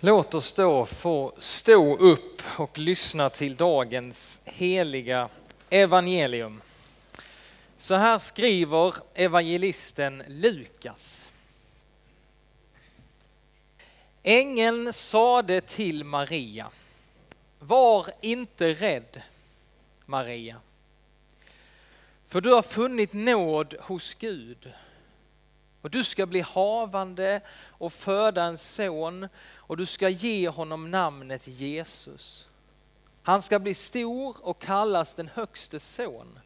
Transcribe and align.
Låt 0.00 0.34
oss 0.34 0.52
då 0.52 0.86
få 0.86 1.32
stå 1.38 1.96
upp 1.96 2.42
och 2.56 2.78
lyssna 2.78 3.30
till 3.30 3.56
dagens 3.56 4.40
heliga 4.44 5.28
evangelium. 5.70 6.62
Så 7.76 7.94
här 7.94 8.18
skriver 8.18 8.94
evangelisten 9.14 10.22
Lukas. 10.28 11.30
Ängeln 14.22 14.92
sade 14.92 15.60
till 15.60 16.04
Maria, 16.04 16.66
var 17.58 18.06
inte 18.20 18.74
rädd 18.74 19.22
Maria, 20.06 20.56
för 22.26 22.40
du 22.40 22.52
har 22.52 22.62
funnit 22.62 23.12
nåd 23.12 23.74
hos 23.80 24.14
Gud 24.14 24.72
och 25.82 25.90
du 25.90 26.04
ska 26.04 26.26
bli 26.26 26.40
havande 26.40 27.40
och 27.66 27.92
föda 27.92 28.42
en 28.44 28.58
son 28.58 29.28
och 29.68 29.76
du 29.76 29.86
ska 29.86 30.08
ge 30.08 30.48
honom 30.48 30.90
namnet 30.90 31.48
Jesus. 31.48 32.48
Han 33.22 33.42
ska 33.42 33.58
bli 33.58 33.74
stor 33.74 34.36
och 34.40 34.60
kallas 34.60 35.14
den 35.14 35.28
högste 35.34 35.80
son. 35.80 36.38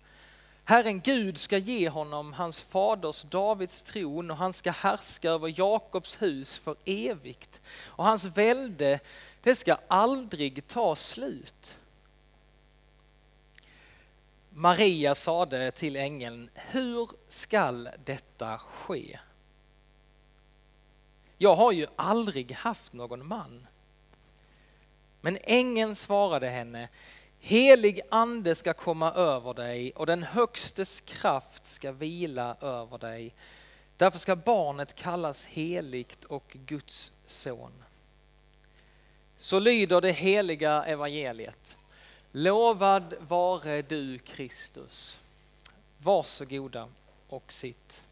Herren 0.65 1.01
Gud 1.01 1.39
ska 1.39 1.59
ge 1.59 1.89
honom 1.89 2.33
hans 2.33 2.61
faders 2.61 3.23
Davids 3.23 3.83
tron 3.83 4.31
och 4.31 4.37
han 4.37 4.53
ska 4.53 4.71
härska 4.71 5.31
över 5.31 5.55
Jakobs 5.59 6.23
hus 6.23 6.59
för 6.59 6.77
evigt. 6.85 7.61
Och 7.85 8.05
hans 8.05 8.25
välde, 8.25 9.01
det 9.43 9.57
ska 9.57 9.77
aldrig 9.89 10.67
ta 10.67 10.97
slut. 10.97 11.79
Maria 14.51 15.15
sade 15.15 15.71
till 15.71 15.97
ängeln, 15.97 16.51
hur 16.55 17.09
skall 17.29 17.89
detta 18.05 18.59
ske? 18.59 19.19
Jag 21.43 21.55
har 21.55 21.73
ju 21.73 21.87
aldrig 21.97 22.53
haft 22.53 22.93
någon 22.93 23.27
man. 23.27 23.67
Men 25.21 25.39
ängeln 25.43 25.97
svarade 25.97 26.49
henne, 26.49 26.89
helig 27.39 28.01
ande 28.11 28.55
ska 28.55 28.75
komma 28.75 29.13
över 29.13 29.55
dig 29.55 29.93
och 29.93 30.07
den 30.07 30.23
högstes 30.23 31.01
kraft 31.01 31.65
ska 31.65 31.93
vila 31.93 32.57
över 32.61 32.99
dig. 32.99 33.35
Därför 33.97 34.19
ska 34.19 34.37
barnet 34.37 34.95
kallas 34.95 35.45
heligt 35.45 36.25
och 36.25 36.57
Guds 36.67 37.13
son. 37.27 37.85
Så 39.37 39.59
lyder 39.59 40.01
det 40.01 40.13
heliga 40.13 40.85
evangeliet. 40.85 41.77
Lovad 42.33 43.15
vare 43.21 43.83
du 43.83 44.19
Kristus. 44.19 45.21
Varsågoda 45.99 46.89
och 47.29 47.53
sitt. 47.53 48.05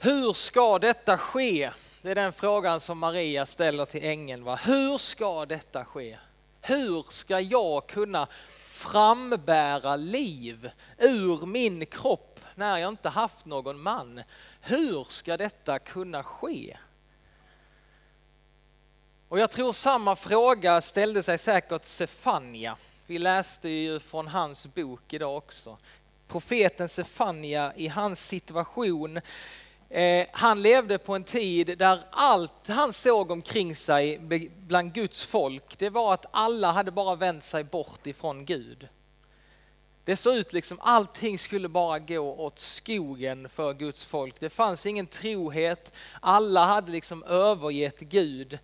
Hur 0.00 0.32
ska 0.32 0.78
detta 0.78 1.18
ske? 1.18 1.70
Det 2.02 2.10
är 2.10 2.14
den 2.14 2.32
frågan 2.32 2.80
som 2.80 2.98
Maria 2.98 3.46
ställer 3.46 3.86
till 3.86 4.04
ängeln. 4.04 4.44
Va? 4.44 4.56
Hur 4.56 4.98
ska 4.98 5.46
detta 5.46 5.84
ske? 5.84 6.18
Hur 6.60 7.02
ska 7.10 7.40
jag 7.40 7.86
kunna 7.86 8.28
frambära 8.56 9.96
liv 9.96 10.70
ur 10.98 11.46
min 11.46 11.86
kropp 11.86 12.40
när 12.54 12.78
jag 12.78 12.88
inte 12.88 13.08
haft 13.08 13.46
någon 13.46 13.80
man? 13.80 14.22
Hur 14.60 15.04
ska 15.04 15.36
detta 15.36 15.78
kunna 15.78 16.22
ske? 16.22 16.76
Och 19.28 19.38
jag 19.38 19.50
tror 19.50 19.72
samma 19.72 20.16
fråga 20.16 20.80
ställde 20.80 21.22
sig 21.22 21.38
säkert 21.38 21.84
Sefania. 21.84 22.76
Vi 23.06 23.18
läste 23.18 23.68
ju 23.68 24.00
från 24.00 24.28
hans 24.28 24.66
bok 24.66 25.12
idag 25.12 25.36
också. 25.36 25.78
Profeten 26.28 26.88
Sefania 26.88 27.72
i 27.76 27.88
hans 27.88 28.26
situation 28.26 29.20
Eh, 29.90 30.26
han 30.32 30.62
levde 30.62 30.98
på 30.98 31.14
en 31.14 31.24
tid 31.24 31.78
där 31.78 32.00
allt 32.10 32.68
han 32.68 32.92
såg 32.92 33.30
omkring 33.30 33.76
sig 33.76 34.18
bland 34.56 34.92
Guds 34.92 35.24
folk, 35.24 35.78
det 35.78 35.90
var 35.90 36.14
att 36.14 36.26
alla 36.30 36.72
hade 36.72 36.90
bara 36.90 37.14
vänt 37.14 37.44
sig 37.44 37.64
bort 37.64 38.06
ifrån 38.06 38.44
Gud. 38.44 38.88
Det 40.04 40.16
såg 40.16 40.36
ut 40.36 40.52
liksom 40.52 40.80
allting 40.80 41.38
skulle 41.38 41.68
bara 41.68 41.98
gå 41.98 42.18
åt 42.18 42.58
skogen 42.58 43.48
för 43.48 43.74
Guds 43.74 44.04
folk. 44.04 44.40
Det 44.40 44.50
fanns 44.50 44.86
ingen 44.86 45.06
trohet, 45.06 45.92
alla 46.20 46.64
hade 46.64 46.92
liksom 46.92 47.22
övergett 47.22 48.00
Gud. 48.00 48.58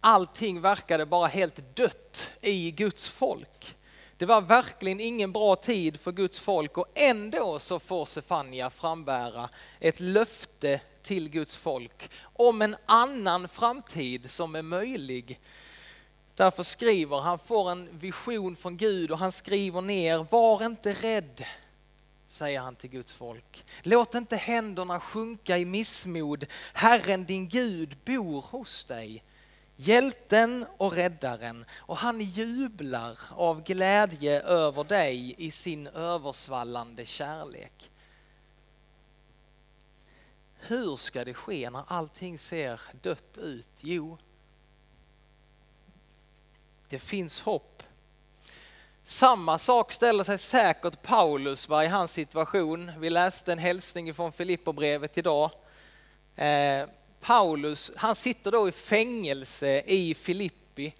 Allting 0.00 0.60
verkade 0.60 1.06
bara 1.06 1.26
helt 1.26 1.76
dött 1.76 2.30
i 2.40 2.70
Guds 2.70 3.08
folk. 3.08 3.76
Det 4.20 4.26
var 4.26 4.40
verkligen 4.40 5.00
ingen 5.00 5.32
bra 5.32 5.56
tid 5.56 6.00
för 6.00 6.12
Guds 6.12 6.38
folk 6.40 6.78
och 6.78 6.86
ändå 6.94 7.58
så 7.58 7.78
får 7.78 8.04
Sefania 8.04 8.70
frambära 8.70 9.48
ett 9.78 10.00
löfte 10.00 10.80
till 11.02 11.28
Guds 11.28 11.56
folk 11.56 12.10
om 12.22 12.62
en 12.62 12.76
annan 12.86 13.48
framtid 13.48 14.30
som 14.30 14.54
är 14.54 14.62
möjlig. 14.62 15.40
Därför 16.34 16.62
skriver 16.62 17.20
han, 17.20 17.38
får 17.38 17.70
en 17.70 17.98
vision 17.98 18.56
från 18.56 18.76
Gud 18.76 19.10
och 19.10 19.18
han 19.18 19.32
skriver 19.32 19.80
ner, 19.80 20.26
var 20.30 20.64
inte 20.64 20.92
rädd, 20.92 21.44
säger 22.28 22.60
han 22.60 22.76
till 22.76 22.90
Guds 22.90 23.12
folk. 23.12 23.64
Låt 23.82 24.14
inte 24.14 24.36
händerna 24.36 25.00
sjunka 25.00 25.58
i 25.58 25.64
missmod, 25.64 26.46
Herren 26.72 27.24
din 27.24 27.48
Gud 27.48 27.96
bor 28.04 28.44
hos 28.50 28.84
dig 28.84 29.24
hjälten 29.80 30.66
och 30.76 30.92
räddaren 30.92 31.64
och 31.74 31.96
han 31.96 32.20
jublar 32.20 33.18
av 33.30 33.62
glädje 33.62 34.40
över 34.40 34.84
dig 34.84 35.34
i 35.38 35.50
sin 35.50 35.86
översvallande 35.86 37.06
kärlek. 37.06 37.90
Hur 40.54 40.96
ska 40.96 41.24
det 41.24 41.34
ske 41.34 41.70
när 41.70 41.82
allting 41.86 42.38
ser 42.38 42.80
dött 43.02 43.38
ut? 43.38 43.70
Jo, 43.80 44.18
det 46.88 46.98
finns 46.98 47.40
hopp. 47.40 47.82
Samma 49.04 49.58
sak 49.58 49.92
ställer 49.92 50.24
sig 50.24 50.38
säkert 50.38 51.02
Paulus 51.02 51.68
var 51.68 51.82
i 51.82 51.86
hans 51.86 52.12
situation. 52.12 52.92
Vi 52.98 53.10
läste 53.10 53.52
en 53.52 53.58
hälsning 53.58 54.14
från 54.14 54.32
Filipperbrevet 54.32 55.18
idag. 55.18 55.50
Eh, 56.36 56.86
Paulus, 57.20 57.92
han 57.96 58.14
sitter 58.14 58.52
då 58.52 58.68
i 58.68 58.72
fängelse 58.72 59.82
i 59.86 60.14
Filippi 60.14 60.94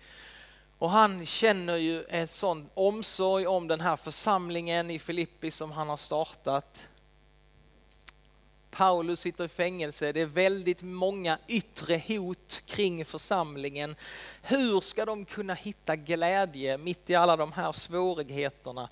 och 0.79 0.91
han 0.91 1.27
känner 1.27 1.77
ju 1.77 2.05
en 2.09 2.29
sån 2.29 2.71
omsorg 2.75 3.47
om 3.47 3.69
den 3.69 3.81
här 3.81 3.97
församlingen 3.97 4.91
i 4.91 4.99
Filippi 4.99 5.51
som 5.51 5.73
han 5.73 5.89
har 5.89 5.97
startat. 5.97 6.89
Paulus 8.71 9.21
sitter 9.21 9.45
i 9.45 9.49
fängelse, 9.49 10.13
det 10.13 10.21
är 10.21 10.27
väldigt 10.27 10.83
många 10.83 11.39
yttre 11.49 12.03
hot 12.09 12.63
kring 12.67 13.05
församlingen. 13.05 13.97
Hur 14.43 14.81
ska 14.81 15.05
de 15.05 15.25
kunna 15.25 15.55
hitta 15.55 15.97
glädje 15.97 16.79
mitt 16.79 17.11
i 17.11 17.15
alla 17.15 17.37
de 17.37 17.53
här 17.53 17.73
svårigheterna? 17.73 18.89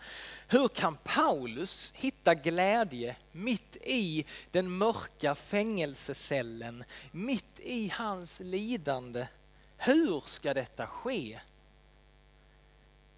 Hur 0.49 0.69
kan 0.69 0.97
Paulus 1.05 1.93
hitta 1.97 2.35
glädje 2.35 3.17
mitt 3.33 3.77
i 3.77 4.25
den 4.51 4.79
mörka 4.79 5.35
fängelsecellen, 5.35 6.85
mitt 7.11 7.61
i 7.61 7.93
hans 7.95 8.41
lidande? 8.41 9.27
Hur 9.77 10.21
ska 10.27 10.55
detta 10.55 10.87
ske? 10.87 11.39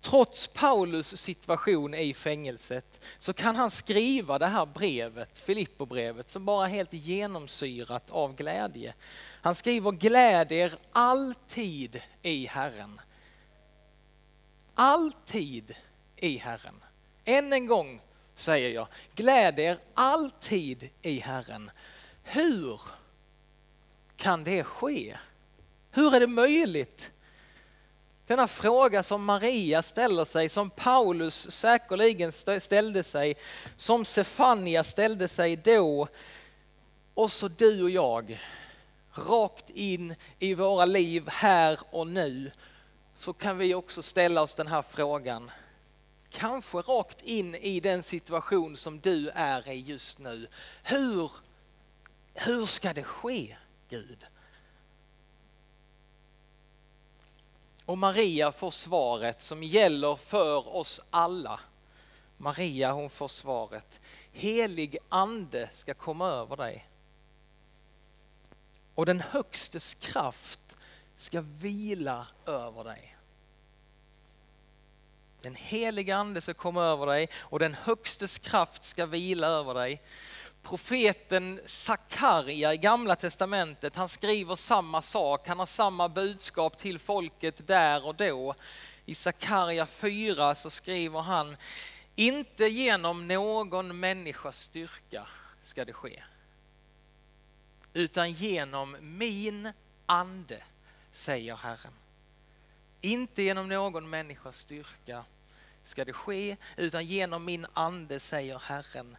Trots 0.00 0.46
Paulus 0.46 1.16
situation 1.16 1.94
i 1.94 2.14
fängelset 2.14 3.00
så 3.18 3.32
kan 3.32 3.56
han 3.56 3.70
skriva 3.70 4.38
det 4.38 4.46
här 4.46 4.66
brevet, 4.66 5.38
Filipperbrevet, 5.38 6.28
som 6.28 6.44
bara 6.44 6.66
är 6.66 6.70
helt 6.70 6.92
genomsyrat 6.92 8.10
av 8.10 8.36
glädje. 8.36 8.94
Han 9.42 9.54
skriver 9.54 9.92
gläd 9.92 10.52
er 10.52 10.72
alltid 10.92 12.02
i 12.22 12.46
Herren. 12.46 13.00
Alltid 14.74 15.74
i 16.16 16.36
Herren. 16.36 16.84
Än 17.24 17.52
en 17.52 17.66
gång 17.66 18.00
säger 18.34 18.70
jag, 18.70 18.86
gläd 19.14 19.58
er 19.58 19.78
alltid 19.94 20.88
i 21.02 21.18
Herren. 21.18 21.70
Hur 22.22 22.80
kan 24.16 24.44
det 24.44 24.64
ske? 24.64 25.16
Hur 25.90 26.14
är 26.14 26.20
det 26.20 26.26
möjligt? 26.26 27.10
Denna 28.30 28.48
fråga 28.48 29.02
som 29.02 29.24
Maria 29.24 29.82
ställer 29.82 30.24
sig, 30.24 30.48
som 30.48 30.70
Paulus 30.70 31.50
säkerligen 31.50 32.32
ställde 32.60 33.02
sig, 33.02 33.36
som 33.76 34.04
Sefania 34.04 34.84
ställde 34.84 35.28
sig 35.28 35.56
då, 35.56 36.08
och 37.14 37.32
så 37.32 37.48
du 37.48 37.82
och 37.82 37.90
jag, 37.90 38.40
rakt 39.12 39.70
in 39.70 40.14
i 40.38 40.54
våra 40.54 40.84
liv 40.84 41.28
här 41.28 41.78
och 41.90 42.06
nu, 42.06 42.50
så 43.16 43.32
kan 43.32 43.58
vi 43.58 43.74
också 43.74 44.02
ställa 44.02 44.42
oss 44.42 44.54
den 44.54 44.66
här 44.66 44.82
frågan 44.82 45.50
kanske 46.28 46.78
rakt 46.78 47.22
in 47.22 47.54
i 47.54 47.80
den 47.80 48.02
situation 48.02 48.76
som 48.76 49.00
du 49.00 49.28
är 49.34 49.68
i 49.68 49.80
just 49.80 50.18
nu. 50.18 50.46
Hur, 50.82 51.30
hur 52.34 52.66
ska 52.66 52.92
det 52.92 53.04
ske, 53.04 53.56
Gud? 53.88 54.26
Och 57.90 57.98
Maria 57.98 58.52
får 58.52 58.70
svaret 58.70 59.42
som 59.42 59.62
gäller 59.62 60.14
för 60.14 60.76
oss 60.76 61.00
alla. 61.10 61.60
Maria 62.36 62.92
hon 62.92 63.10
får 63.10 63.28
svaret, 63.28 64.00
helig 64.32 64.98
ande 65.08 65.68
ska 65.72 65.94
komma 65.94 66.28
över 66.28 66.56
dig. 66.56 66.88
och 68.94 69.06
den 69.06 69.20
högstes 69.20 69.94
kraft 69.94 70.76
ska 71.14 71.40
vila 71.40 72.26
över 72.46 72.84
dig. 72.84 73.16
Den 75.42 75.54
heliga 75.54 76.16
ande 76.16 76.40
ska 76.40 76.54
komma 76.54 76.84
över 76.84 77.06
dig 77.06 77.28
och 77.38 77.58
den 77.58 77.74
högstes 77.74 78.38
kraft 78.38 78.84
ska 78.84 79.06
vila 79.06 79.46
över 79.46 79.74
dig. 79.74 80.02
Profeten 80.62 81.60
Sakarja 81.64 82.74
i 82.74 82.76
gamla 82.76 83.16
testamentet, 83.16 83.96
han 83.96 84.08
skriver 84.08 84.54
samma 84.54 85.02
sak, 85.02 85.48
han 85.48 85.58
har 85.58 85.66
samma 85.66 86.08
budskap 86.08 86.78
till 86.78 86.98
folket 86.98 87.66
där 87.66 88.06
och 88.06 88.14
då. 88.14 88.54
I 89.06 89.14
Sakarja 89.14 89.86
4 89.86 90.54
så 90.54 90.70
skriver 90.70 91.20
han, 91.20 91.56
inte 92.16 92.64
genom 92.64 93.28
någon 93.28 94.00
människas 94.00 94.60
styrka 94.60 95.26
ska 95.62 95.84
det 95.84 95.92
ske, 95.92 96.22
utan 97.92 98.32
genom 98.32 98.96
min 99.00 99.72
ande, 100.06 100.62
säger 101.12 101.56
Herren. 101.56 101.92
Inte 103.00 103.42
genom 103.42 103.68
någon 103.68 104.10
människas 104.10 104.58
styrka 104.58 105.24
ska 105.84 106.04
det 106.04 106.12
ske, 106.12 106.56
utan 106.76 107.06
genom 107.06 107.44
min 107.44 107.66
ande, 107.74 108.20
säger 108.20 108.58
Herren. 108.58 109.16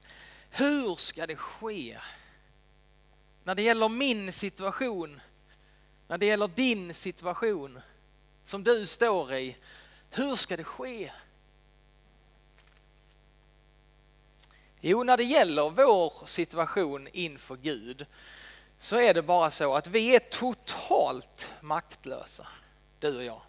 Hur 0.52 0.96
ska 0.96 1.28
det 1.28 1.36
ske? 1.36 2.00
När 3.44 3.56
det 3.56 3.62
gäller 3.62 3.90
min 3.90 4.34
situation, 4.34 5.22
när 6.08 6.18
det 6.18 6.26
gäller 6.26 6.48
din 6.48 6.94
situation 6.94 7.80
som 8.46 8.64
du 8.64 8.88
står 8.88 9.34
i, 9.34 9.58
hur 10.10 10.36
ska 10.36 10.58
det 10.58 10.64
ske? 10.64 11.12
Jo, 14.82 15.04
när 15.04 15.18
det 15.18 15.24
gäller 15.24 15.70
vår 15.70 16.26
situation 16.26 17.08
inför 17.08 17.56
Gud 17.56 18.06
så 18.78 18.96
är 18.96 19.14
det 19.14 19.22
bara 19.22 19.52
så 19.52 19.76
att 19.76 19.88
vi 19.88 20.16
är 20.16 20.20
totalt 20.20 21.50
maktlösa, 21.62 22.48
du 23.00 23.18
och 23.18 23.24
jag. 23.24 23.42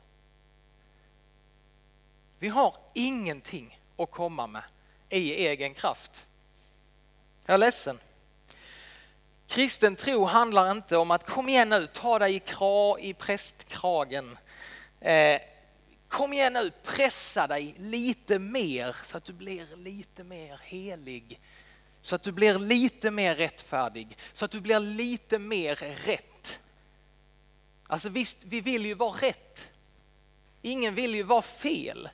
Vi 2.39 2.49
har 2.49 2.77
ingenting 2.95 3.81
att 3.97 4.11
komma 4.11 4.47
med 4.47 4.63
i 5.09 5.47
egen 5.47 5.75
kraft. 5.75 6.27
Jag 7.47 7.55
är 7.55 7.59
ledsen. 7.59 7.99
Kristen 9.47 9.97
tro 9.97 10.25
handlar 10.25 10.71
inte 10.71 10.97
om 10.97 11.11
att 11.11 11.27
kom 11.27 11.49
igen 11.49 11.69
nu, 11.69 11.87
ta 11.87 12.19
dig 12.19 12.35
i, 12.35 12.41
kra, 12.41 12.99
i 13.01 13.15
prästkragen. 13.15 14.39
Eh, 15.01 15.41
kom 16.09 16.33
igen 16.33 16.53
nu, 16.53 16.71
pressa 16.85 17.47
dig 17.47 17.75
lite 17.79 18.39
mer 18.39 18.97
så 19.05 19.17
att 19.17 19.25
du 19.25 19.33
blir 19.33 19.77
lite 19.77 20.25
mer 20.25 20.61
helig. 20.65 21.41
Så 22.03 22.15
att 22.15 22.23
du 22.23 22.33
blir 22.33 22.59
lite 22.59 23.11
mer 23.11 23.35
rättfärdig, 23.35 24.19
så 24.33 24.45
att 24.45 24.51
du 24.51 24.61
blir 24.61 24.81
lite 24.81 25.39
mer 25.39 25.75
rätt. 26.07 26.61
Alltså 27.87 28.09
visst, 28.09 28.45
vi 28.45 28.61
vill 28.61 28.87
ju 28.87 28.95
vara 28.95 29.17
rätt. 29.17 29.71
Ingen 30.63 30.95
vill 30.95 31.15
ju 31.15 31.23
vara 31.23 31.43
fel. 31.43 32.09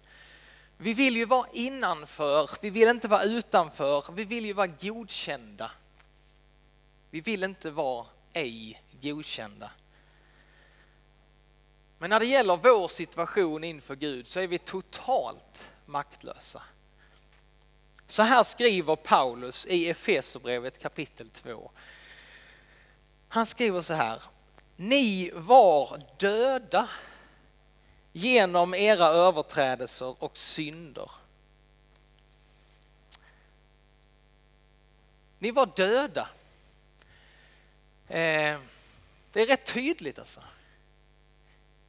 Vi 0.81 0.95
vill 0.95 1.17
ju 1.17 1.25
vara 1.25 1.47
innanför, 1.53 2.51
vi 2.61 2.71
vill 2.71 2.89
inte 2.89 3.09
vara 3.09 3.23
utanför, 3.23 4.05
vi 4.13 4.25
vill 4.25 4.45
ju 4.45 4.53
vara 4.53 4.67
godkända. 4.67 5.71
Vi 7.11 7.21
vill 7.21 7.45
inte 7.45 7.71
vara 7.71 8.07
ej 8.33 8.83
godkända. 9.01 9.71
Men 11.99 12.11
när 12.11 12.21
det 12.21 12.27
gäller 12.27 12.57
vår 12.57 12.89
situation 12.89 13.65
inför 13.65 13.97
Gud 13.97 14.27
så 14.27 14.41
är 14.41 14.47
vi 14.47 14.59
totalt 14.59 15.71
maktlösa. 15.87 16.63
Så 18.07 18.23
här 18.23 18.45
skriver 18.45 18.97
Paulus 18.97 19.67
i 19.67 19.89
Efesierbrevet 19.89 20.79
kapitel 20.79 21.31
2. 21.31 21.71
Han 23.29 23.47
skriver 23.47 23.83
så 23.83 23.95
här. 23.95 24.23
Ni 24.77 25.31
var 25.35 26.03
döda 26.19 26.89
genom 28.19 28.75
era 28.75 29.07
överträdelser 29.07 30.23
och 30.23 30.39
synder. 30.39 31.11
Ni 35.39 35.51
var 35.51 35.67
döda. 35.77 36.29
Eh, 38.09 38.59
det 39.33 39.43
är 39.43 39.47
rätt 39.47 39.67
tydligt 39.67 40.19
alltså. 40.19 40.41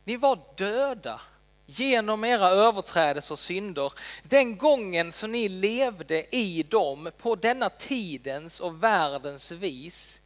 Ni 0.04 0.18
var 0.18 0.40
döda 0.56 1.22
genom 1.66 2.24
era 2.24 2.50
överträdelser 2.50 3.34
och 3.34 3.40
synder 3.40 3.94
den 4.24 4.58
gången 4.58 5.12
som 5.12 5.32
ni 5.32 5.50
levde 5.50 6.36
i 6.36 6.64
dem 6.64 7.12
på 7.18 7.36
denna 7.36 7.70
tidens 7.70 8.60
och 8.60 8.84
världens 8.84 9.52
vis. 9.52 10.20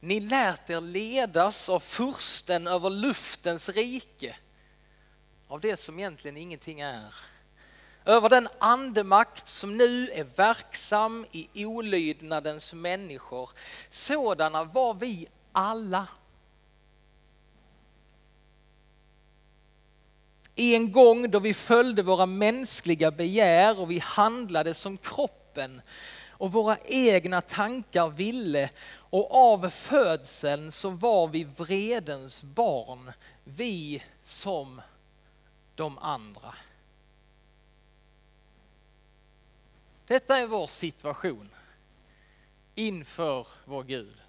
Ni 0.00 0.20
lät 0.20 0.70
er 0.70 0.80
ledas 0.80 1.68
av 1.68 1.80
fursten 1.80 2.66
över 2.66 2.90
luftens 2.90 3.68
rike 3.68 4.36
av 5.50 5.60
det 5.60 5.76
som 5.76 5.98
egentligen 5.98 6.36
ingenting 6.36 6.80
är. 6.80 7.14
Över 8.04 8.28
den 8.28 8.48
andemakt 8.58 9.48
som 9.48 9.76
nu 9.76 10.08
är 10.08 10.24
verksam 10.24 11.26
i 11.32 11.64
olydnadens 11.64 12.74
människor. 12.74 13.50
Sådana 13.88 14.64
var 14.64 14.94
vi 14.94 15.28
alla. 15.52 16.08
I 20.54 20.74
en 20.74 20.92
gång 20.92 21.30
då 21.30 21.38
vi 21.38 21.54
följde 21.54 22.02
våra 22.02 22.26
mänskliga 22.26 23.10
begär 23.10 23.80
och 23.80 23.90
vi 23.90 23.98
handlade 23.98 24.74
som 24.74 24.96
kroppen 24.96 25.82
och 26.28 26.52
våra 26.52 26.76
egna 26.84 27.40
tankar 27.40 28.08
ville 28.08 28.70
och 28.92 29.34
av 29.34 29.70
födseln 29.70 30.72
så 30.72 30.90
var 30.90 31.28
vi 31.28 31.44
vredens 31.44 32.42
barn, 32.42 33.12
vi 33.44 34.02
som 34.22 34.80
de 35.80 35.98
andra. 35.98 36.54
Detta 40.06 40.38
är 40.38 40.46
vår 40.46 40.66
situation 40.66 41.50
inför 42.74 43.46
vår 43.64 43.84
Gud. 43.84 44.22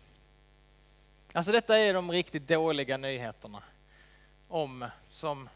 Alltså 1.33 1.51
detta 1.51 1.77
är 1.77 1.93
de 1.93 2.11
riktigt 2.11 2.47
dåliga 2.47 2.97
nyheterna 2.97 3.63
om 4.47 4.85
som 5.09 5.49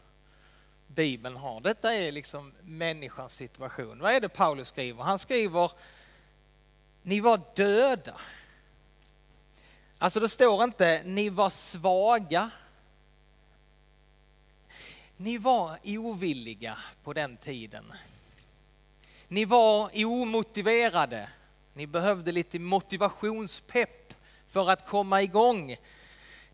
Bibeln 0.86 1.36
har. 1.36 1.60
Detta 1.60 1.94
är 1.94 2.12
liksom 2.12 2.52
människans 2.60 3.34
situation. 3.34 3.98
Vad 3.98 4.12
är 4.12 4.20
det 4.20 4.28
Paulus 4.28 4.68
skriver? 4.68 5.02
Han 5.02 5.18
skriver 5.18 5.70
ni 7.02 7.20
var 7.20 7.40
döda. 7.54 8.20
Alltså 9.98 10.20
det 10.20 10.28
står 10.28 10.64
inte 10.64 11.02
ni 11.04 11.28
var 11.28 11.50
svaga 11.50 12.50
ni 15.16 15.38
var 15.38 15.78
ovilliga 15.84 16.78
på 17.04 17.12
den 17.12 17.36
tiden. 17.36 17.92
Ni 19.28 19.44
var 19.44 19.90
omotiverade. 20.04 21.28
Ni 21.74 21.86
behövde 21.86 22.32
lite 22.32 22.58
motivationspepp 22.58 24.14
för 24.48 24.70
att 24.70 24.88
komma 24.88 25.22
igång. 25.22 25.76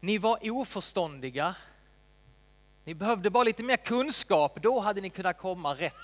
Ni 0.00 0.18
var 0.18 0.38
oförståndiga. 0.50 1.54
Ni 2.84 2.94
behövde 2.94 3.30
bara 3.30 3.44
lite 3.44 3.62
mer 3.62 3.76
kunskap, 3.76 4.62
då 4.62 4.80
hade 4.80 5.00
ni 5.00 5.10
kunnat 5.10 5.38
komma 5.38 5.74
rätt 5.74 5.94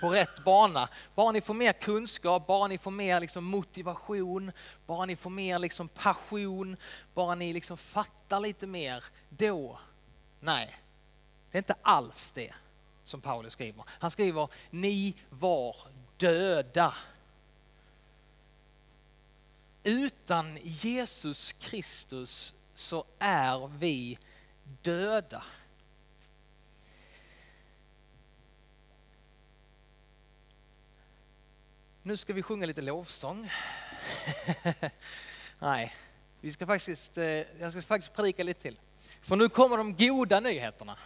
på 0.00 0.08
rätt 0.08 0.44
bana. 0.44 0.88
Bara 1.14 1.32
ni 1.32 1.40
får 1.40 1.54
mer 1.54 1.72
kunskap, 1.72 2.46
bara 2.46 2.66
ni 2.66 2.78
får 2.78 2.90
mer 2.90 3.20
liksom 3.20 3.44
motivation, 3.44 4.52
bara 4.86 5.06
ni 5.06 5.16
får 5.16 5.30
mer 5.30 5.58
liksom 5.58 5.88
passion, 5.88 6.76
bara 7.14 7.34
ni 7.34 7.52
liksom 7.52 7.76
fattar 7.76 8.40
lite 8.40 8.66
mer, 8.66 9.04
då, 9.28 9.78
nej, 10.40 10.79
det 11.50 11.58
är 11.58 11.60
inte 11.60 11.76
alls 11.82 12.32
det 12.32 12.54
som 13.04 13.20
Paulus 13.20 13.52
skriver. 13.52 13.84
Han 13.88 14.10
skriver, 14.10 14.48
ni 14.70 15.14
var 15.30 15.76
döda. 16.16 16.94
Utan 19.82 20.58
Jesus 20.62 21.52
Kristus 21.52 22.54
så 22.74 23.04
är 23.18 23.68
vi 23.78 24.18
döda. 24.82 25.44
Nu 32.02 32.16
ska 32.16 32.32
vi 32.32 32.42
sjunga 32.42 32.66
lite 32.66 32.82
lovsång. 32.82 33.50
Nej, 35.58 35.94
vi 36.40 36.52
ska 36.52 36.66
faktiskt, 36.66 37.18
eh, 37.18 37.24
jag 37.24 37.72
ska 37.72 37.82
faktiskt 37.82 38.14
predika 38.14 38.42
lite 38.42 38.60
till. 38.60 38.78
För 39.22 39.36
nu 39.36 39.48
kommer 39.48 39.76
de 39.76 39.96
goda 39.96 40.40
nyheterna. 40.40 40.96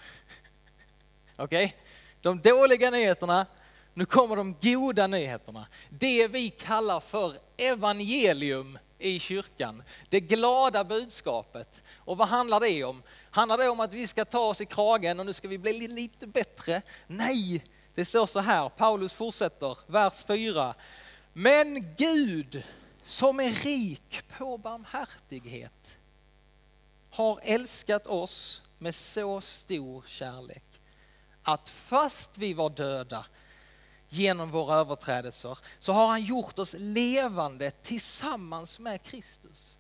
Okej? 1.37 1.65
Okay? 1.65 1.79
De 2.21 2.41
dåliga 2.41 2.91
nyheterna, 2.91 3.47
nu 3.95 4.07
kommer 4.07 4.37
de 4.37 4.57
goda 4.63 5.07
nyheterna. 5.07 5.67
Det 5.91 6.29
vi 6.29 6.51
kallar 6.51 7.01
för 7.01 7.35
evangelium 7.57 8.79
i 8.99 9.19
kyrkan. 9.19 9.83
Det 10.09 10.21
glada 10.21 10.85
budskapet. 10.85 11.83
Och 11.97 12.17
vad 12.17 12.29
handlar 12.29 12.61
det 12.61 12.85
om? 12.85 13.03
Handlar 13.31 13.59
det 13.59 13.69
om 13.69 13.81
att 13.81 13.93
vi 13.93 14.07
ska 14.07 14.25
ta 14.25 14.41
oss 14.41 14.61
i 14.61 14.67
kragen 14.67 15.21
och 15.21 15.27
nu 15.27 15.33
ska 15.33 15.49
vi 15.49 15.59
bli 15.59 15.89
lite 15.89 16.27
bättre? 16.27 16.83
Nej, 17.07 17.65
det 17.95 18.05
står 18.05 18.27
så 18.27 18.41
här, 18.41 18.69
Paulus 18.69 19.13
fortsätter, 19.13 19.79
vers 19.87 20.25
4. 20.27 20.75
Men 21.33 21.95
Gud 21.97 22.65
som 23.05 23.41
är 23.41 23.51
rik 23.51 24.23
på 24.39 24.59
barmhärtighet 24.59 25.99
har 27.15 27.41
älskat 27.43 28.07
oss 28.07 28.63
med 28.79 28.95
så 28.95 29.41
stor 29.41 30.05
kärlek 30.07 30.81
att 31.43 31.69
fast 31.69 32.39
vi 32.39 32.55
var 32.55 32.71
döda 32.71 33.27
genom 34.09 34.51
våra 34.51 34.77
överträdelser 34.77 35.59
så 35.79 35.93
har 35.93 36.07
han 36.07 36.25
gjort 36.25 36.59
oss 36.59 36.75
levande 36.79 37.71
tillsammans 37.71 38.79
med 38.79 39.03
Kristus. 39.03 39.79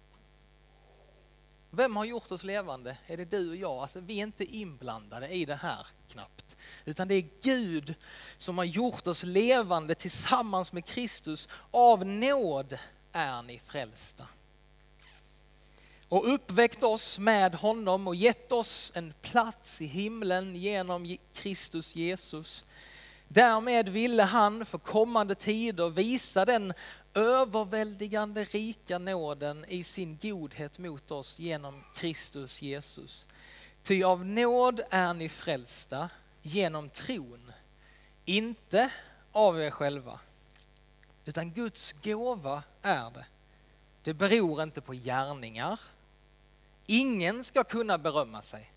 Vem 1.71 1.97
har 1.97 2.05
gjort 2.05 2.33
oss 2.33 2.45
levande? 2.45 2.97
Är 3.07 3.17
det 3.17 3.25
du 3.25 3.50
och 3.50 3.57
jag? 3.57 3.73
Alltså, 3.79 4.00
vi 4.00 4.19
är 4.19 4.23
inte 4.23 4.45
inblandade 4.45 5.29
i 5.29 5.45
det 5.45 5.55
här 5.55 5.87
knappt. 6.09 6.57
Utan 6.85 7.09
det 7.09 7.14
är 7.14 7.29
Gud 7.43 7.95
som 8.38 8.59
har 8.59 8.64
gjort 8.64 9.07
oss 9.07 9.23
levande 9.23 9.95
tillsammans 9.95 10.73
med 10.73 10.85
Kristus. 10.85 11.49
Av 11.71 12.07
nåd 12.07 12.79
är 13.12 13.43
ni 13.43 13.59
frälsta. 13.59 14.26
Och 16.14 16.35
uppväckt 16.35 16.83
oss 16.83 17.18
med 17.18 17.54
honom 17.54 18.09
och 18.09 18.14
gett 18.14 18.52
oss 18.52 18.92
en 18.94 19.14
plats 19.23 19.80
i 19.80 19.87
himlen 19.87 20.56
genom 20.56 21.16
Kristus 21.33 21.97
Jesus. 21.97 22.64
Därmed 23.28 23.88
ville 23.88 24.23
han 24.23 24.66
för 24.66 24.78
kommande 24.78 25.35
tider 25.35 25.90
visa 25.90 26.44
den 26.44 26.73
överväldigande 27.14 28.44
rika 28.44 28.99
nåden 28.99 29.64
i 29.68 29.85
sin 29.85 30.18
godhet 30.23 30.78
mot 30.78 31.11
oss 31.11 31.38
genom 31.38 31.85
Kristus 31.94 32.62
Jesus. 32.62 33.26
Ty 33.83 34.02
av 34.02 34.26
nåd 34.26 34.80
är 34.90 35.14
ni 35.14 35.28
frälsta 35.28 36.11
genom 36.42 36.88
tron, 36.88 37.52
inte 38.25 38.90
av 39.33 39.61
er 39.62 39.71
själva, 39.71 40.21
utan 41.25 41.50
Guds 41.50 41.92
gåva 41.92 42.62
är 42.83 43.11
det. 43.11 43.26
Det 44.02 44.14
beror 44.14 44.62
inte 44.62 44.80
på 44.80 44.92
gärningar. 44.92 45.80
Ingen 46.87 47.45
ska 47.45 47.64
kunna 47.64 47.99
berömma 47.99 48.43
sig. 48.43 48.71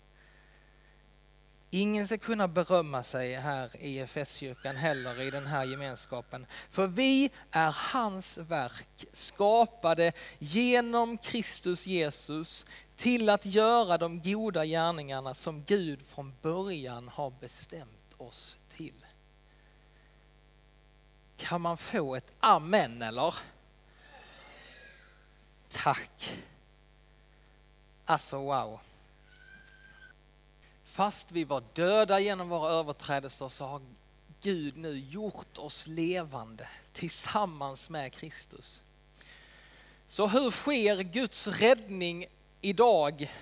Ingen 1.70 2.06
ska 2.06 2.18
kunna 2.18 2.48
berömma 2.48 3.04
sig 3.04 3.34
här 3.34 3.76
i 3.76 3.98
FS-kyrkan 3.98 4.76
heller 4.76 5.20
i 5.20 5.30
den 5.30 5.46
här 5.46 5.64
gemenskapen. 5.64 6.46
För 6.70 6.86
vi 6.86 7.30
är 7.50 7.76
hans 7.92 8.38
verk, 8.38 9.06
skapade 9.12 10.12
genom 10.38 11.18
Kristus 11.18 11.86
Jesus 11.86 12.66
till 12.96 13.28
att 13.28 13.46
göra 13.46 13.98
de 13.98 14.20
goda 14.20 14.64
gärningarna 14.64 15.34
som 15.34 15.64
Gud 15.64 16.02
från 16.02 16.34
början 16.42 17.08
har 17.08 17.30
bestämt 17.30 18.14
oss 18.16 18.58
till. 18.68 19.06
Kan 21.36 21.60
man 21.60 21.76
få 21.76 22.16
ett 22.16 22.32
amen 22.40 23.02
eller? 23.02 23.34
Tack. 25.68 26.42
Alltså 28.10 28.38
wow. 28.38 28.80
Fast 30.84 31.32
vi 31.32 31.44
var 31.44 31.62
döda 31.72 32.20
genom 32.20 32.48
våra 32.48 32.70
överträdelser 32.70 33.48
så 33.48 33.64
har 33.64 33.80
Gud 34.42 34.76
nu 34.76 34.98
gjort 34.98 35.58
oss 35.58 35.86
levande 35.86 36.68
tillsammans 36.92 37.90
med 37.90 38.12
Kristus. 38.12 38.84
Så 40.06 40.26
hur 40.26 40.50
sker 40.50 41.02
Guds 41.02 41.48
räddning 41.48 42.26
idag 42.60 43.32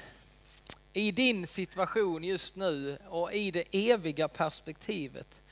i 0.93 1.13
din 1.13 1.47
situation 1.47 2.25
just 2.25 2.57
nu 2.57 2.99
och 3.09 3.33
i 3.33 3.51
det 3.51 3.65
eviga 3.91 4.29
perspektivet? 4.29 5.43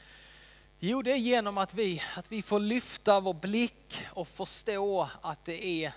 Jo, 0.78 1.02
det 1.02 1.12
är 1.12 1.16
genom 1.16 1.58
att 1.58 1.74
vi, 1.74 2.02
att 2.16 2.32
vi 2.32 2.42
får 2.42 2.60
lyfta 2.60 3.20
vår 3.20 3.34
blick 3.34 3.96
och 4.10 4.28
förstå 4.28 5.08
att 5.20 5.44
det 5.44 5.66
är 5.66 5.92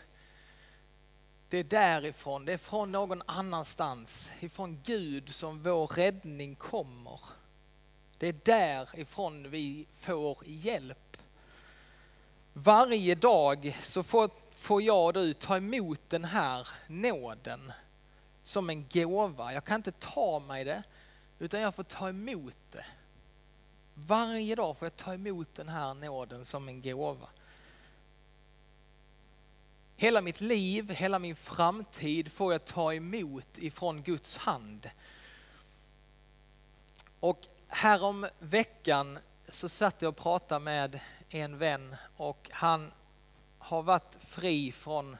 det 1.49 1.57
är 1.57 1.63
därifrån, 1.63 2.45
det 2.45 2.53
är 2.53 2.57
från 2.57 2.91
någon 2.91 3.21
annanstans, 3.25 4.29
ifrån 4.39 4.81
Gud 4.83 5.33
som 5.33 5.63
vår 5.63 5.87
räddning 5.87 6.55
kommer. 6.55 7.19
Det 8.17 8.27
är 8.27 8.35
därifrån 8.43 9.49
vi 9.49 9.87
får 9.93 10.37
hjälp. 10.45 11.17
Varje 12.53 13.15
dag 13.15 13.77
så 13.83 14.03
får, 14.03 14.29
får 14.51 14.81
jag 14.81 15.05
och 15.05 15.13
du 15.13 15.33
ta 15.33 15.57
emot 15.57 16.01
den 16.09 16.25
här 16.25 16.67
nåden 16.87 17.71
som 18.43 18.69
en 18.69 18.87
gåva. 18.87 19.53
Jag 19.53 19.63
kan 19.63 19.75
inte 19.75 19.91
ta 19.91 20.39
mig 20.39 20.63
det, 20.63 20.83
utan 21.39 21.61
jag 21.61 21.75
får 21.75 21.83
ta 21.83 22.09
emot 22.09 22.57
det. 22.71 22.85
Varje 23.93 24.55
dag 24.55 24.77
får 24.77 24.85
jag 24.85 24.95
ta 24.95 25.13
emot 25.13 25.55
den 25.55 25.69
här 25.69 25.93
nåden 25.93 26.45
som 26.45 26.67
en 26.67 26.81
gåva. 26.81 27.29
Hela 29.99 30.21
mitt 30.21 30.41
liv, 30.41 30.89
hela 30.89 31.19
min 31.19 31.35
framtid 31.35 32.31
får 32.31 32.51
jag 32.51 32.65
ta 32.65 32.93
emot 32.93 33.57
ifrån 33.57 34.03
Guds 34.03 34.37
hand. 34.37 34.89
Och 37.19 37.47
härom 37.67 38.27
veckan 38.39 39.19
så 39.49 39.69
satt 39.69 40.01
jag 40.01 40.09
och 40.09 40.17
pratade 40.17 40.59
med 40.59 40.99
en 41.29 41.57
vän 41.57 41.95
och 42.17 42.49
han 42.53 42.91
har 43.57 43.83
varit 43.83 44.17
fri 44.21 44.71
från 44.71 45.17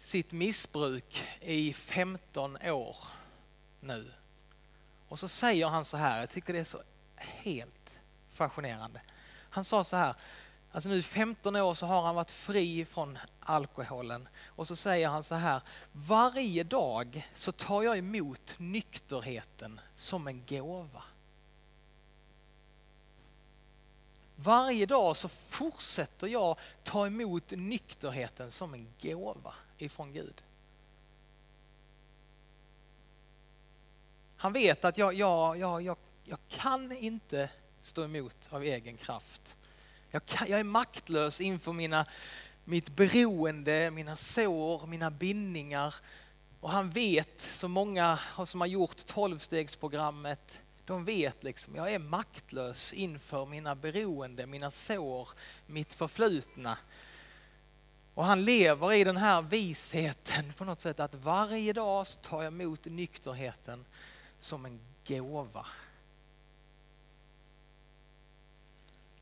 sitt 0.00 0.32
missbruk 0.32 1.24
i 1.40 1.72
15 1.72 2.56
år 2.56 2.96
nu. 3.80 4.12
Och 5.08 5.18
så 5.18 5.28
säger 5.28 5.66
han 5.66 5.84
så 5.84 5.96
här, 5.96 6.20
jag 6.20 6.30
tycker 6.30 6.52
det 6.52 6.58
är 6.60 6.64
så 6.64 6.82
helt 7.16 7.98
fascinerande. 8.30 9.00
Han 9.50 9.64
sa 9.64 9.84
så 9.84 9.96
här, 9.96 10.14
Alltså 10.72 10.88
nu 10.88 10.96
i 10.96 11.02
15 11.02 11.56
år 11.56 11.74
så 11.74 11.86
har 11.86 12.02
han 12.02 12.14
varit 12.14 12.30
fri 12.30 12.84
från 12.84 13.18
alkoholen. 13.40 14.28
Och 14.46 14.66
så 14.66 14.76
säger 14.76 15.08
han 15.08 15.24
så 15.24 15.34
här, 15.34 15.60
varje 15.92 16.64
dag 16.64 17.28
så 17.34 17.52
tar 17.52 17.82
jag 17.82 17.98
emot 17.98 18.54
nykterheten 18.58 19.80
som 19.94 20.28
en 20.28 20.42
gåva. 20.48 21.02
Varje 24.36 24.86
dag 24.86 25.16
så 25.16 25.28
fortsätter 25.28 26.26
jag 26.26 26.58
ta 26.82 27.06
emot 27.06 27.50
nykterheten 27.50 28.50
som 28.50 28.74
en 28.74 28.88
gåva 29.02 29.54
ifrån 29.78 30.12
Gud. 30.12 30.42
Han 34.36 34.52
vet 34.52 34.84
att 34.84 34.98
jag, 34.98 35.14
jag, 35.14 35.58
jag, 35.58 35.82
jag, 35.82 35.96
jag 36.24 36.38
kan 36.48 36.92
inte 36.92 37.50
stå 37.80 38.04
emot 38.04 38.36
av 38.50 38.62
egen 38.62 38.96
kraft. 38.96 39.57
Jag, 40.10 40.26
kan, 40.26 40.48
jag 40.50 40.60
är 40.60 40.64
maktlös 40.64 41.40
inför 41.40 41.72
mina, 41.72 42.06
mitt 42.64 42.96
beroende, 42.96 43.90
mina 43.90 44.16
sår, 44.16 44.86
mina 44.86 45.10
bindningar. 45.10 45.94
Och 46.60 46.70
han 46.70 46.90
vet, 46.90 47.40
så 47.40 47.68
många 47.68 48.18
som 48.44 48.60
har 48.60 48.68
gjort 48.68 49.06
tolvstegsprogrammet, 49.06 50.62
de 50.84 51.04
vet 51.04 51.44
liksom, 51.44 51.74
jag 51.74 51.92
är 51.92 51.98
maktlös 51.98 52.92
inför 52.92 53.46
mina 53.46 53.74
beroende, 53.74 54.46
mina 54.46 54.70
sår, 54.70 55.28
mitt 55.66 55.94
förflutna. 55.94 56.78
Och 58.14 58.24
han 58.24 58.44
lever 58.44 58.92
i 58.92 59.04
den 59.04 59.16
här 59.16 59.42
visheten 59.42 60.52
på 60.52 60.64
något 60.64 60.80
sätt 60.80 61.00
att 61.00 61.14
varje 61.14 61.72
dag 61.72 62.06
så 62.06 62.18
tar 62.18 62.42
jag 62.42 62.52
emot 62.52 62.84
nykterheten 62.84 63.84
som 64.38 64.64
en 64.64 64.80
gåva. 65.06 65.66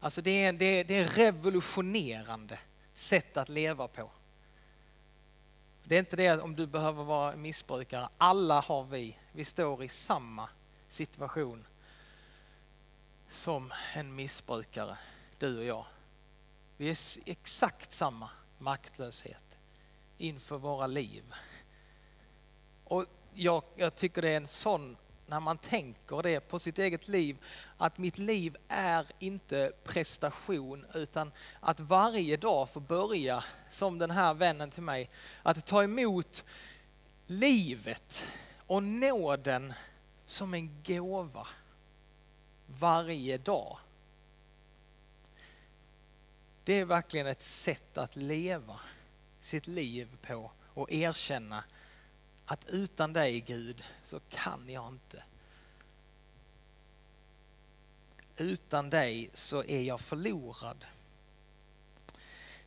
Alltså 0.00 0.22
det 0.22 0.44
är, 0.44 0.52
det, 0.52 0.82
det 0.84 0.98
är 0.98 1.08
revolutionerande 1.08 2.58
sätt 2.92 3.36
att 3.36 3.48
leva 3.48 3.88
på. 3.88 4.10
Det 5.84 5.94
är 5.94 5.98
inte 5.98 6.16
det 6.16 6.40
om 6.40 6.56
du 6.56 6.66
behöver 6.66 7.04
vara 7.04 7.36
missbrukare. 7.36 8.08
Alla 8.18 8.60
har 8.60 8.84
vi. 8.84 9.18
Vi 9.32 9.44
står 9.44 9.84
i 9.84 9.88
samma 9.88 10.48
situation 10.86 11.66
som 13.28 13.72
en 13.94 14.14
missbrukare, 14.14 14.98
du 15.38 15.58
och 15.58 15.64
jag. 15.64 15.86
Vi 16.76 16.90
är 16.90 16.96
exakt 17.24 17.92
samma 17.92 18.30
maktlöshet 18.58 19.58
inför 20.18 20.58
våra 20.58 20.86
liv. 20.86 21.34
Och 22.84 23.06
jag, 23.34 23.62
jag 23.76 23.96
tycker 23.96 24.22
det 24.22 24.28
är 24.28 24.36
en 24.36 24.48
sån 24.48 24.96
när 25.26 25.40
man 25.40 25.58
tänker 25.58 26.22
det 26.22 26.40
på 26.40 26.58
sitt 26.58 26.78
eget 26.78 27.08
liv, 27.08 27.38
att 27.76 27.98
mitt 27.98 28.18
liv 28.18 28.56
är 28.68 29.06
inte 29.18 29.72
prestation 29.84 30.86
utan 30.94 31.32
att 31.60 31.80
varje 31.80 32.36
dag 32.36 32.70
få 32.70 32.80
börja, 32.80 33.44
som 33.70 33.98
den 33.98 34.10
här 34.10 34.34
vännen 34.34 34.70
till 34.70 34.82
mig, 34.82 35.10
att 35.42 35.66
ta 35.66 35.82
emot 35.82 36.44
livet 37.26 38.24
och 38.66 38.82
nåden 38.82 39.74
som 40.24 40.54
en 40.54 40.82
gåva 40.82 41.46
varje 42.66 43.38
dag. 43.38 43.78
Det 46.64 46.74
är 46.74 46.84
verkligen 46.84 47.26
ett 47.26 47.42
sätt 47.42 47.98
att 47.98 48.16
leva 48.16 48.80
sitt 49.40 49.66
liv 49.66 50.16
på 50.22 50.50
och 50.74 50.92
erkänna 50.92 51.64
att 52.46 52.68
utan 52.68 53.12
dig 53.12 53.40
Gud 53.40 53.84
så 54.04 54.20
kan 54.30 54.68
jag 54.68 54.88
inte. 54.88 55.22
Utan 58.36 58.90
dig 58.90 59.30
så 59.34 59.64
är 59.64 59.82
jag 59.82 60.00
förlorad. 60.00 60.84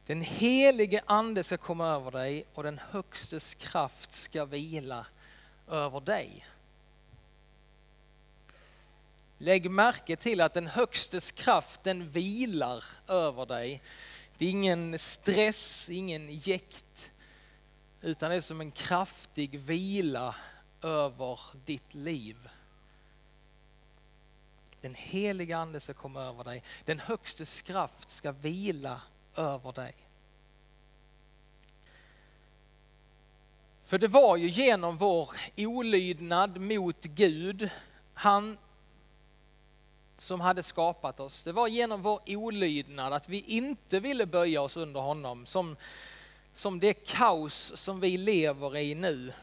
Den 0.05 0.21
helige 0.21 1.01
ande 1.05 1.43
ska 1.43 1.57
komma 1.57 1.88
över 1.88 2.12
dig 2.12 2.45
och 2.53 2.63
den 2.63 2.79
högstes 2.91 3.53
kraft 3.53 4.12
ska 4.12 4.45
vila 4.45 5.05
över 5.67 6.00
dig. 6.00 6.48
Lägg 9.38 9.71
märke 9.71 10.15
till 10.15 10.41
att 10.41 10.53
den 10.53 10.67
högstes 10.67 11.31
kraft 11.31 11.83
den 11.83 12.09
vilar 12.09 12.83
över 13.07 13.45
dig. 13.45 13.81
Det 14.38 14.45
är 14.45 14.50
ingen 14.50 15.00
stress, 15.00 15.89
ingen 15.89 16.38
jäkt, 16.38 16.86
utan 18.01 18.29
det 18.29 18.35
är 18.35 18.41
som 18.41 18.61
en 18.61 18.71
kraftig 18.71 19.59
vila 19.59 20.35
över 20.81 21.39
ditt 21.65 21.93
liv. 21.93 22.49
Den 24.81 24.95
heliga 24.95 25.57
ande 25.57 25.79
ska 25.79 25.93
komma 25.93 26.23
över 26.23 26.43
dig. 26.43 26.63
Den 26.85 26.99
högstes 26.99 27.61
kraft 27.61 28.09
ska 28.09 28.31
vila 28.31 29.01
över 29.35 29.71
dig. 29.71 29.95
För 33.83 33.97
det 33.97 34.07
var 34.07 34.37
ju 34.37 34.49
genom 34.49 34.97
vår 34.97 35.29
olydnad 35.57 36.61
mot 36.61 37.01
Gud, 37.01 37.69
han 38.13 38.57
som 40.17 40.41
hade 40.41 40.63
skapat 40.63 41.19
oss. 41.19 41.43
Det 41.43 41.51
var 41.51 41.67
genom 41.67 42.01
vår 42.01 42.21
olydnad, 42.25 43.13
att 43.13 43.29
vi 43.29 43.41
inte 43.41 43.99
ville 43.99 44.25
böja 44.25 44.61
oss 44.61 44.77
under 44.77 44.99
honom, 44.99 45.45
som, 45.45 45.75
som 46.59 46.79
det 46.79 46.93
kaos 46.93 47.77
som 47.77 47.99
vi 47.99 48.17
lever 48.17 48.77
i 48.77 48.95
nu 48.95 49.33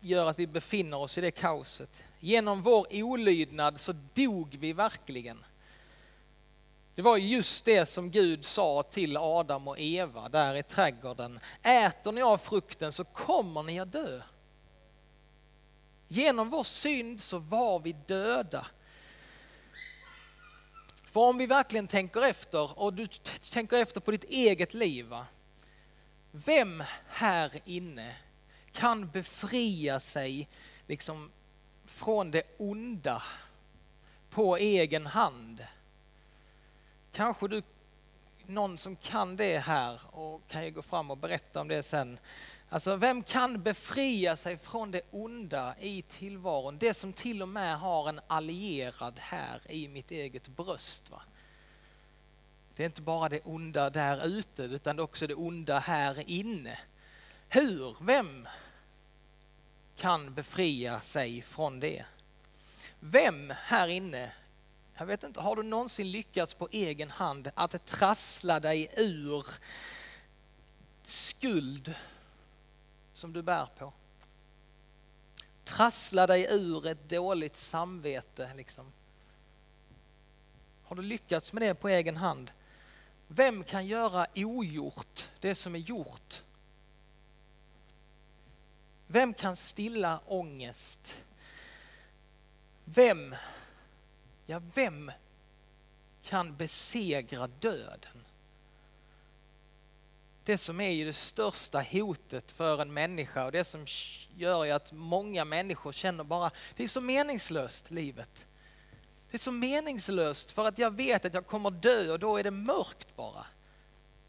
gör 0.00 0.26
att 0.26 0.38
vi 0.38 0.46
befinner 0.46 0.96
oss 0.96 1.18
i 1.18 1.20
det 1.20 1.30
kaoset. 1.30 2.02
Genom 2.18 2.62
vår 2.62 2.86
olydnad 2.90 3.80
så 3.80 3.94
dog 4.14 4.56
vi 4.60 4.72
verkligen. 4.72 5.44
Det 6.94 7.02
var 7.02 7.16
just 7.16 7.64
det 7.64 7.86
som 7.86 8.10
Gud 8.10 8.44
sa 8.44 8.82
till 8.82 9.16
Adam 9.16 9.68
och 9.68 9.80
Eva 9.80 10.28
där 10.28 10.54
i 10.54 10.62
trädgården. 10.62 11.40
Äter 11.62 12.12
ni 12.12 12.22
av 12.22 12.38
frukten 12.38 12.92
så 12.92 13.04
kommer 13.04 13.62
ni 13.62 13.80
att 13.80 13.92
dö. 13.92 14.22
Genom 16.08 16.50
vår 16.50 16.64
synd 16.64 17.20
så 17.20 17.38
var 17.38 17.78
vi 17.78 17.92
döda. 17.92 18.66
För 21.10 21.20
om 21.20 21.38
vi 21.38 21.46
verkligen 21.46 21.86
tänker 21.86 22.22
efter 22.22 22.78
och 22.78 22.94
du 22.94 23.06
tänker 23.52 23.76
efter 23.76 24.00
på 24.00 24.10
ditt 24.10 24.24
eget 24.24 24.74
liv. 24.74 25.06
Va? 25.06 25.26
Vem 26.32 26.82
här 27.08 27.52
inne 27.64 28.16
kan 28.72 29.10
befria 29.10 30.00
sig 30.00 30.48
liksom 30.86 31.30
från 31.84 32.30
det 32.30 32.42
onda 32.58 33.22
på 34.30 34.56
egen 34.56 35.06
hand? 35.06 35.66
Kanske 37.12 37.48
du, 37.48 37.62
någon 38.46 38.78
som 38.78 38.96
kan 38.96 39.36
det 39.36 39.58
här 39.58 40.00
och 40.10 40.48
kan 40.48 40.64
ju 40.64 40.70
gå 40.70 40.82
fram 40.82 41.10
och 41.10 41.18
berätta 41.18 41.60
om 41.60 41.68
det 41.68 41.82
sen. 41.82 42.18
Alltså 42.68 42.96
vem 42.96 43.22
kan 43.22 43.62
befria 43.62 44.36
sig 44.36 44.56
från 44.56 44.90
det 44.90 45.02
onda 45.10 45.74
i 45.80 46.02
tillvaron? 46.02 46.78
Det 46.78 46.94
som 46.94 47.12
till 47.12 47.42
och 47.42 47.48
med 47.48 47.78
har 47.78 48.08
en 48.08 48.20
allierad 48.26 49.18
här 49.18 49.60
i 49.68 49.88
mitt 49.88 50.10
eget 50.10 50.48
bröst. 50.48 51.10
Va? 51.10 51.22
Det 52.80 52.84
är 52.84 52.88
inte 52.88 53.02
bara 53.02 53.28
det 53.28 53.40
onda 53.44 53.90
där 53.90 54.26
ute 54.26 54.62
utan 54.62 55.00
också 55.00 55.26
det 55.26 55.34
onda 55.34 55.78
här 55.78 56.30
inne. 56.30 56.78
Hur? 57.48 57.96
Vem 58.00 58.48
kan 59.96 60.34
befria 60.34 61.00
sig 61.00 61.42
från 61.42 61.80
det? 61.80 62.04
Vem 63.00 63.52
här 63.56 63.88
inne, 63.88 64.32
jag 64.96 65.06
vet 65.06 65.22
inte, 65.22 65.40
har 65.40 65.56
du 65.56 65.62
någonsin 65.62 66.10
lyckats 66.10 66.54
på 66.54 66.68
egen 66.72 67.10
hand 67.10 67.50
att 67.54 67.86
trassla 67.86 68.60
dig 68.60 68.90
ur 68.96 69.46
skuld 71.02 71.94
som 73.12 73.32
du 73.32 73.42
bär 73.42 73.66
på. 73.78 73.92
Trassla 75.64 76.26
dig 76.26 76.46
ur 76.50 76.86
ett 76.86 77.08
dåligt 77.08 77.56
samvete. 77.56 78.50
Liksom. 78.56 78.92
Har 80.84 80.96
du 80.96 81.02
lyckats 81.02 81.52
med 81.52 81.62
det 81.62 81.74
på 81.74 81.88
egen 81.88 82.16
hand? 82.16 82.50
Vem 83.32 83.64
kan 83.64 83.86
göra 83.86 84.26
ogjort 84.34 85.28
det 85.40 85.54
som 85.54 85.74
är 85.74 85.78
gjort? 85.78 86.42
Vem 89.06 89.34
kan 89.34 89.56
stilla 89.56 90.20
ångest? 90.26 91.22
Vem, 92.84 93.34
ja 94.46 94.62
vem 94.74 95.12
kan 96.22 96.56
besegra 96.56 97.46
döden? 97.46 98.24
det 100.50 100.58
som 100.58 100.80
är 100.80 100.90
ju 100.90 101.04
det 101.04 101.12
största 101.12 101.84
hotet 101.92 102.50
för 102.50 102.82
en 102.82 102.92
människa 102.92 103.44
och 103.44 103.52
det 103.52 103.64
som 103.64 103.86
gör 104.36 104.72
att 104.72 104.92
många 104.92 105.44
människor 105.44 105.92
känner 105.92 106.24
bara, 106.24 106.50
det 106.76 106.84
är 106.84 106.88
så 106.88 107.00
meningslöst 107.00 107.90
livet. 107.90 108.46
Det 109.30 109.36
är 109.36 109.38
så 109.38 109.52
meningslöst 109.52 110.50
för 110.50 110.64
att 110.64 110.78
jag 110.78 110.90
vet 110.90 111.24
att 111.24 111.34
jag 111.34 111.46
kommer 111.46 111.70
dö 111.70 112.12
och 112.12 112.18
då 112.18 112.36
är 112.36 112.44
det 112.44 112.50
mörkt 112.50 113.16
bara. 113.16 113.46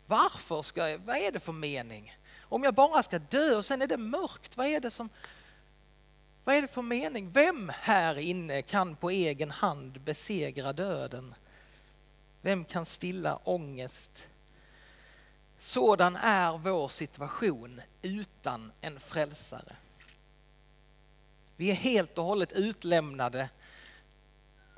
Varför 0.05 0.61
ska 0.61 0.89
jag, 0.89 0.97
vad 0.97 1.15
är 1.15 1.31
det 1.31 1.39
för 1.39 1.53
mening? 1.53 2.17
Om 2.41 2.63
jag 2.63 2.73
bara 2.73 3.03
ska 3.03 3.19
dö 3.19 3.55
och 3.55 3.65
sen 3.65 3.81
är 3.81 3.87
det 3.87 3.97
mörkt, 3.97 4.57
vad 4.57 4.67
är 4.67 4.79
det 4.79 4.91
som, 4.91 5.09
vad 6.43 6.55
är 6.55 6.61
det 6.61 6.67
för 6.67 6.81
mening? 6.81 7.31
Vem 7.31 7.71
här 7.75 8.19
inne 8.19 8.61
kan 8.61 8.95
på 8.95 9.09
egen 9.09 9.51
hand 9.51 10.01
besegra 10.01 10.73
döden? 10.73 11.35
Vem 12.41 12.65
kan 12.65 12.85
stilla 12.85 13.39
ångest? 13.43 14.27
Sådan 15.59 16.15
är 16.15 16.57
vår 16.57 16.87
situation 16.87 17.81
utan 18.01 18.71
en 18.81 18.99
frälsare. 18.99 19.75
Vi 21.55 21.69
är 21.69 21.75
helt 21.75 22.17
och 22.17 22.23
hållet 22.23 22.51
utlämnade 22.51 23.49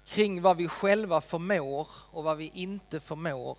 kring 0.05 0.41
vad 0.41 0.57
vi 0.57 0.67
själva 0.67 1.21
förmår 1.21 1.87
och 2.11 2.23
vad 2.23 2.37
vi 2.37 2.51
inte 2.53 2.99
förmår. 2.99 3.57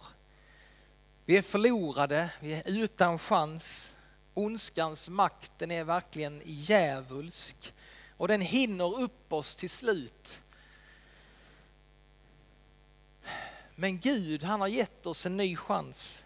Vi 1.25 1.37
är 1.37 1.43
förlorade, 1.43 2.31
vi 2.41 2.55
är 2.55 2.63
utan 2.67 3.19
chans. 3.19 3.95
Ondskans 4.35 5.09
makt 5.09 5.53
den 5.59 5.71
är 5.71 5.85
verkligen 5.85 6.43
djävulsk 6.45 7.75
och 8.17 8.29
den 8.29 8.41
hinner 8.41 9.01
upp 9.01 9.33
oss 9.33 9.55
till 9.55 9.71
slut. 9.71 10.41
Men 13.75 13.99
Gud 13.99 14.43
han 14.43 14.61
har 14.61 14.69
gett 14.69 15.07
oss 15.07 15.27
en 15.27 15.37
ny 15.37 15.57
chans 15.57 16.25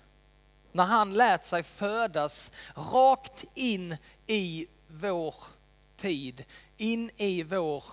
när 0.72 0.85
han 0.85 1.14
lät 1.14 1.46
sig 1.46 1.62
födas 1.62 2.52
rakt 2.74 3.44
in 3.54 3.96
i 4.26 4.66
vår 4.88 5.35
tid, 5.96 6.44
in 6.76 7.11
i 7.16 7.42
vår 7.42 7.85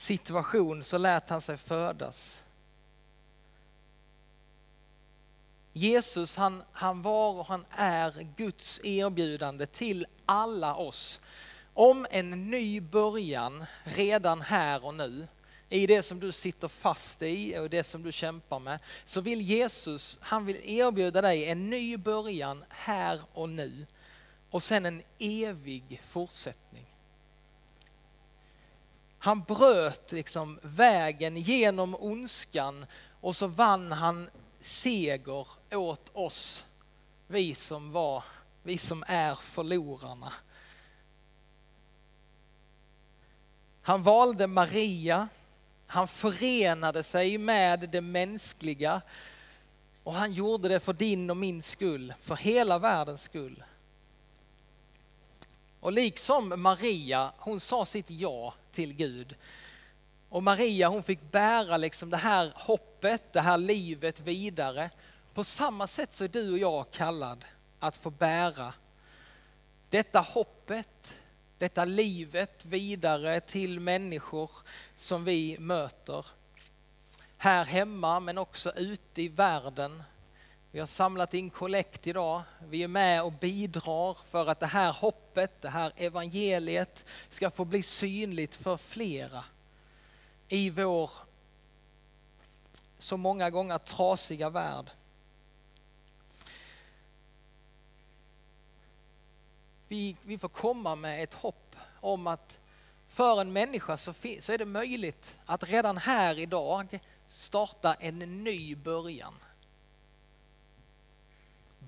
situation 0.00 0.84
så 0.84 0.98
lät 0.98 1.28
han 1.28 1.40
sig 1.40 1.56
födas. 1.56 2.42
Jesus 5.72 6.36
han, 6.36 6.62
han 6.72 7.02
var 7.02 7.32
och 7.32 7.46
han 7.46 7.64
är 7.70 8.26
Guds 8.36 8.80
erbjudande 8.84 9.66
till 9.66 10.06
alla 10.26 10.74
oss 10.74 11.20
om 11.74 12.06
en 12.10 12.50
ny 12.50 12.80
början 12.80 13.64
redan 13.84 14.40
här 14.40 14.84
och 14.84 14.94
nu 14.94 15.28
i 15.68 15.86
det 15.86 16.02
som 16.02 16.20
du 16.20 16.32
sitter 16.32 16.68
fast 16.68 17.22
i 17.22 17.58
och 17.58 17.70
det 17.70 17.84
som 17.84 18.02
du 18.02 18.12
kämpar 18.12 18.58
med, 18.58 18.80
så 19.04 19.20
vill 19.20 19.40
Jesus, 19.40 20.18
han 20.22 20.46
vill 20.46 20.60
erbjuda 20.64 21.20
dig 21.22 21.44
en 21.44 21.70
ny 21.70 21.96
början 21.96 22.64
här 22.68 23.20
och 23.32 23.48
nu 23.48 23.86
och 24.50 24.62
sen 24.62 24.86
en 24.86 25.02
evig 25.18 26.02
fortsättning. 26.04 26.86
Han 29.22 29.42
bröt 29.42 30.12
liksom 30.12 30.58
vägen 30.62 31.36
genom 31.36 31.94
ondskan 31.94 32.86
och 33.20 33.36
så 33.36 33.46
vann 33.46 33.92
han 33.92 34.30
seger 34.60 35.46
åt 35.70 36.10
oss, 36.12 36.64
vi 37.26 37.54
som 37.54 37.92
var, 37.92 38.24
vi 38.62 38.78
som 38.78 39.04
är 39.06 39.34
förlorarna. 39.34 40.32
Han 43.82 44.02
valde 44.02 44.46
Maria 44.46 45.28
han 45.92 46.08
förenade 46.08 47.02
sig 47.02 47.38
med 47.38 47.88
det 47.92 48.00
mänskliga 48.00 49.02
och 50.02 50.12
han 50.12 50.32
gjorde 50.32 50.68
det 50.68 50.80
för 50.80 50.92
din 50.92 51.30
och 51.30 51.36
min 51.36 51.62
skull, 51.62 52.14
för 52.20 52.36
hela 52.36 52.78
världens 52.78 53.22
skull. 53.22 53.64
Och 55.80 55.92
liksom 55.92 56.62
Maria, 56.62 57.32
hon 57.38 57.60
sa 57.60 57.84
sitt 57.84 58.10
ja 58.10 58.54
till 58.72 58.92
Gud. 58.92 59.34
Och 60.28 60.42
Maria 60.42 60.88
hon 60.88 61.02
fick 61.02 61.30
bära 61.30 61.76
liksom 61.76 62.10
det 62.10 62.16
här 62.16 62.52
hoppet, 62.56 63.32
det 63.32 63.40
här 63.40 63.58
livet 63.58 64.20
vidare. 64.20 64.90
På 65.34 65.44
samma 65.44 65.86
sätt 65.86 66.14
så 66.14 66.24
är 66.24 66.28
du 66.28 66.52
och 66.52 66.58
jag 66.58 66.90
kallad 66.90 67.44
att 67.78 67.96
få 67.96 68.10
bära 68.10 68.72
detta 69.90 70.20
hoppet, 70.20 71.18
detta 71.58 71.84
livet 71.84 72.64
vidare 72.64 73.40
till 73.40 73.80
människor 73.80 74.50
som 74.96 75.24
vi 75.24 75.58
möter. 75.58 76.26
Här 77.36 77.64
hemma 77.64 78.20
men 78.20 78.38
också 78.38 78.72
ute 78.76 79.22
i 79.22 79.28
världen. 79.28 80.02
Vi 80.72 80.78
har 80.78 80.86
samlat 80.86 81.34
in 81.34 81.50
kollekt 81.50 82.06
idag. 82.06 82.42
Vi 82.68 82.82
är 82.82 82.88
med 82.88 83.22
och 83.22 83.32
bidrar 83.32 84.18
för 84.30 84.46
att 84.46 84.60
det 84.60 84.66
här 84.66 84.92
hoppet, 84.92 85.60
det 85.60 85.68
här 85.68 85.92
evangeliet 85.96 87.04
ska 87.30 87.50
få 87.50 87.64
bli 87.64 87.82
synligt 87.82 88.56
för 88.56 88.76
flera 88.76 89.44
i 90.48 90.70
vår 90.70 91.10
så 92.98 93.16
många 93.16 93.50
gånger 93.50 93.78
trasiga 93.78 94.50
värld. 94.50 94.90
Vi, 99.88 100.16
vi 100.22 100.38
får 100.38 100.48
komma 100.48 100.94
med 100.94 101.22
ett 101.22 101.34
hopp 101.34 101.76
om 102.00 102.26
att 102.26 102.58
för 103.08 103.40
en 103.40 103.52
människa 103.52 103.96
så, 103.96 104.14
så 104.40 104.52
är 104.52 104.58
det 104.58 104.64
möjligt 104.64 105.36
att 105.46 105.64
redan 105.64 105.96
här 105.96 106.38
idag 106.38 107.00
starta 107.26 107.94
en 107.94 108.18
ny 108.44 108.76
början. 108.76 109.34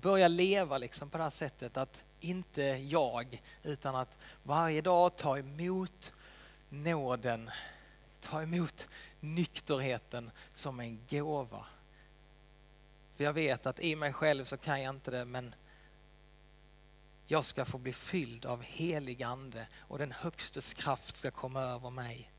Börja 0.03 0.27
leva 0.27 0.77
liksom 0.77 1.09
på 1.09 1.17
det 1.17 1.23
här 1.23 1.31
sättet 1.31 1.77
att 1.77 2.03
inte 2.19 2.61
jag 2.63 3.41
utan 3.63 3.95
att 3.95 4.17
varje 4.43 4.81
dag 4.81 5.15
ta 5.15 5.37
emot 5.37 6.13
nåden, 6.69 7.51
ta 8.21 8.41
emot 8.41 8.87
nykterheten 9.19 10.31
som 10.53 10.79
en 10.79 10.99
gåva. 11.09 11.65
För 13.15 13.23
jag 13.23 13.33
vet 13.33 13.65
att 13.65 13.79
i 13.79 13.95
mig 13.95 14.13
själv 14.13 14.45
så 14.45 14.57
kan 14.57 14.81
jag 14.81 14.95
inte 14.95 15.11
det 15.11 15.25
men 15.25 15.55
jag 17.25 17.45
ska 17.45 17.65
få 17.65 17.77
bli 17.77 17.93
fylld 17.93 18.45
av 18.45 18.61
helig 18.61 19.23
ande 19.23 19.67
och 19.79 19.97
den 19.97 20.11
högstes 20.11 20.73
kraft 20.73 21.15
ska 21.15 21.31
komma 21.31 21.61
över 21.61 21.89
mig. 21.89 22.31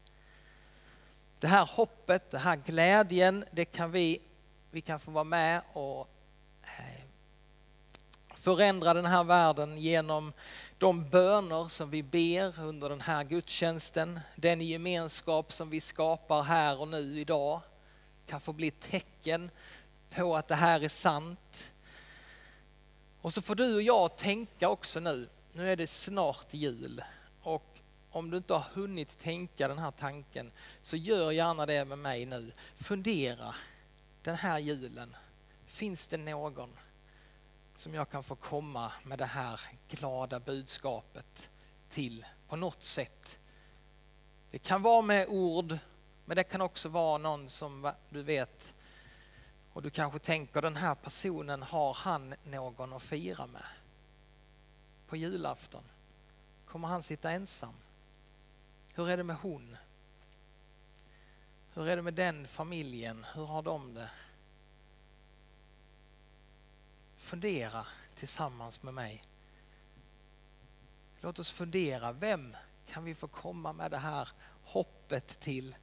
Det 1.40 1.46
här 1.46 1.66
hoppet, 1.66 2.30
den 2.30 2.40
här 2.40 2.56
glädjen, 2.56 3.44
det 3.50 3.64
kan 3.64 3.90
vi, 3.90 4.22
vi 4.70 4.80
kan 4.80 5.00
få 5.00 5.10
vara 5.10 5.24
med 5.24 5.62
och 5.72 6.10
förändra 8.44 8.94
den 8.94 9.06
här 9.06 9.24
världen 9.24 9.78
genom 9.78 10.32
de 10.78 11.08
böner 11.10 11.68
som 11.68 11.90
vi 11.90 12.02
ber 12.02 12.60
under 12.60 12.88
den 12.88 13.00
här 13.00 13.24
gudstjänsten, 13.24 14.20
den 14.36 14.60
gemenskap 14.60 15.52
som 15.52 15.70
vi 15.70 15.80
skapar 15.80 16.42
här 16.42 16.80
och 16.80 16.88
nu 16.88 17.20
idag 17.20 17.60
kan 18.26 18.40
få 18.40 18.52
bli 18.52 18.70
tecken 18.70 19.50
på 20.10 20.36
att 20.36 20.48
det 20.48 20.54
här 20.54 20.80
är 20.80 20.88
sant. 20.88 21.72
Och 23.20 23.34
så 23.34 23.42
får 23.42 23.54
du 23.54 23.74
och 23.74 23.82
jag 23.82 24.16
tänka 24.16 24.68
också 24.68 25.00
nu, 25.00 25.28
nu 25.52 25.72
är 25.72 25.76
det 25.76 25.86
snart 25.86 26.54
jul 26.54 27.02
och 27.42 27.78
om 28.10 28.30
du 28.30 28.36
inte 28.36 28.54
har 28.54 28.64
hunnit 28.74 29.18
tänka 29.22 29.68
den 29.68 29.78
här 29.78 29.90
tanken 29.90 30.52
så 30.82 30.96
gör 30.96 31.30
gärna 31.30 31.66
det 31.66 31.84
med 31.84 31.98
mig 31.98 32.26
nu. 32.26 32.52
Fundera 32.76 33.54
den 34.22 34.36
här 34.36 34.58
julen, 34.58 35.16
finns 35.66 36.08
det 36.08 36.16
någon 36.16 36.70
som 37.74 37.94
jag 37.94 38.10
kan 38.10 38.22
få 38.22 38.36
komma 38.36 38.92
med 39.04 39.18
det 39.18 39.26
här 39.26 39.60
glada 39.88 40.40
budskapet 40.40 41.50
till 41.88 42.26
på 42.48 42.56
något 42.56 42.82
sätt? 42.82 43.38
Det 44.50 44.58
kan 44.58 44.82
vara 44.82 45.02
med 45.02 45.26
ord, 45.28 45.78
men 46.24 46.36
det 46.36 46.44
kan 46.44 46.60
också 46.60 46.88
vara 46.88 47.18
någon 47.18 47.48
som 47.48 47.92
du 48.10 48.22
vet 48.22 48.74
och 49.74 49.82
du 49.82 49.90
kanske 49.90 50.18
tänker 50.18 50.62
den 50.62 50.76
här 50.76 50.94
personen, 50.94 51.62
har 51.62 51.94
han 51.94 52.34
någon 52.44 52.92
att 52.92 53.02
fira 53.02 53.46
med? 53.46 53.66
På 55.06 55.16
julafton? 55.16 55.84
Kommer 56.66 56.88
han 56.88 57.02
sitta 57.02 57.30
ensam? 57.30 57.74
Hur 58.94 59.08
är 59.08 59.16
det 59.16 59.24
med 59.24 59.36
hon? 59.36 59.76
Hur 61.74 61.88
är 61.88 61.96
det 61.96 62.02
med 62.02 62.14
den 62.14 62.48
familjen? 62.48 63.26
Hur 63.34 63.44
har 63.44 63.62
de 63.62 63.94
det? 63.94 64.10
Fundera 67.24 67.86
tillsammans 68.14 68.82
med 68.82 68.94
mig. 68.94 69.22
Låt 71.20 71.38
oss 71.38 71.50
fundera, 71.50 72.12
vem 72.12 72.56
kan 72.86 73.04
vi 73.04 73.14
få 73.14 73.28
komma 73.28 73.72
med 73.72 73.90
det 73.90 73.98
här 73.98 74.28
hoppet 74.64 75.40
till? 75.40 75.76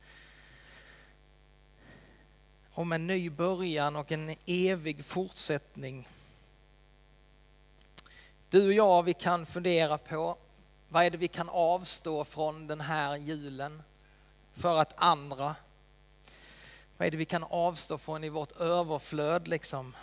Om 2.72 2.92
en 2.92 3.08
ny 3.08 3.30
början 3.30 3.96
och 3.96 4.12
en 4.12 4.36
evig 4.46 5.06
fortsättning. 5.06 6.08
Du 8.50 8.68
och 8.68 8.74
jag, 8.74 9.04
vi 9.04 9.14
kan 9.14 9.46
fundera 9.46 9.98
på 9.98 10.38
vad 10.90 11.04
är 11.04 11.10
det 11.10 11.18
vi 11.18 11.28
kan 11.28 11.50
avstå 11.50 12.26
från 12.26 12.68
den 12.68 12.82
här 12.82 13.16
julen 13.16 13.84
för 14.54 14.78
att 14.78 14.94
andra? 14.96 15.56
Vad 16.98 17.08
är 17.08 17.12
det 17.12 17.18
vi 17.18 17.26
kan 17.26 17.44
avstå 17.44 17.98
från 17.98 18.24
i 18.24 18.30
vårt 18.30 18.52
överflöd 18.52 19.48
liksom 19.48 19.96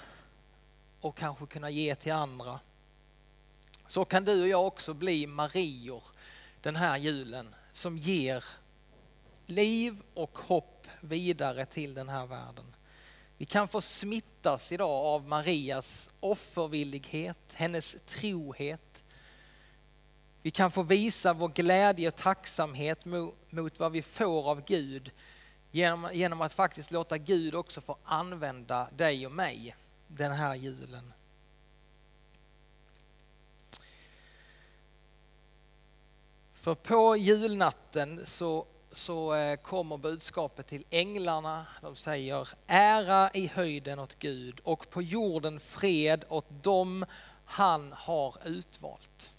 och 1.01 1.17
kanske 1.17 1.47
kunna 1.47 1.71
ge 1.71 1.95
till 1.95 2.13
andra? 2.13 2.61
Så 3.87 4.05
kan 4.05 4.25
du 4.25 4.43
och 4.43 4.49
jag 4.49 4.67
också 4.67 4.95
bli 4.95 5.27
Marior 5.27 6.03
den 6.61 6.77
här 6.77 6.97
julen 6.97 7.55
som 7.73 7.99
ger 7.99 8.45
liv 9.47 10.03
och 10.15 10.39
hopp 10.39 10.87
vidare 11.01 11.67
till 11.67 11.95
den 11.95 12.09
här 12.09 12.27
världen. 12.27 12.75
Vi 13.37 13.45
kan 13.45 13.69
få 13.69 13.81
smittas 13.81 14.73
idag 14.73 14.91
av 15.07 15.29
Marias 15.29 16.11
offervillighet, 16.21 17.39
hennes 17.55 17.97
trohet, 18.07 19.05
vi 20.43 20.51
kan 20.51 20.71
få 20.71 20.83
visa 20.83 21.33
vår 21.33 21.49
glädje 21.49 22.09
och 22.09 22.17
tacksamhet 22.17 23.05
mot, 23.51 23.79
vad 23.79 23.93
vi 23.93 24.03
får 24.03 24.51
av 24.51 24.65
Gud 24.65 25.11
genom, 25.71 26.11
genom 26.13 26.41
att 26.41 26.53
faktiskt 26.53 26.91
låta 26.91 27.19
Gud 27.19 27.55
också 27.55 27.81
få 27.81 27.97
använda 28.05 28.89
dig 28.97 29.27
och 29.27 29.33
mig 29.33 29.77
den 30.09 30.33
här 30.33 30.55
julen. 30.55 31.13
För 36.55 36.75
på 36.75 37.17
julnatten 37.17 38.27
så, 38.27 38.67
så 38.93 39.35
eh, 39.35 39.57
kommer 39.57 39.97
budskapet 39.97 40.67
till 40.67 40.85
änglarna. 40.91 41.67
De 41.83 41.97
säger 41.97 42.49
ära 42.67 43.31
i 43.35 43.47
höjden 43.47 43.99
åt 43.99 44.19
Gud 44.19 44.61
och 44.61 44.91
på 44.91 45.03
jorden 45.03 45.61
fred 45.61 46.25
åt 46.29 46.63
dem 46.63 47.05
han 47.45 47.93
har 47.93 48.37
utvalt. 48.45 49.33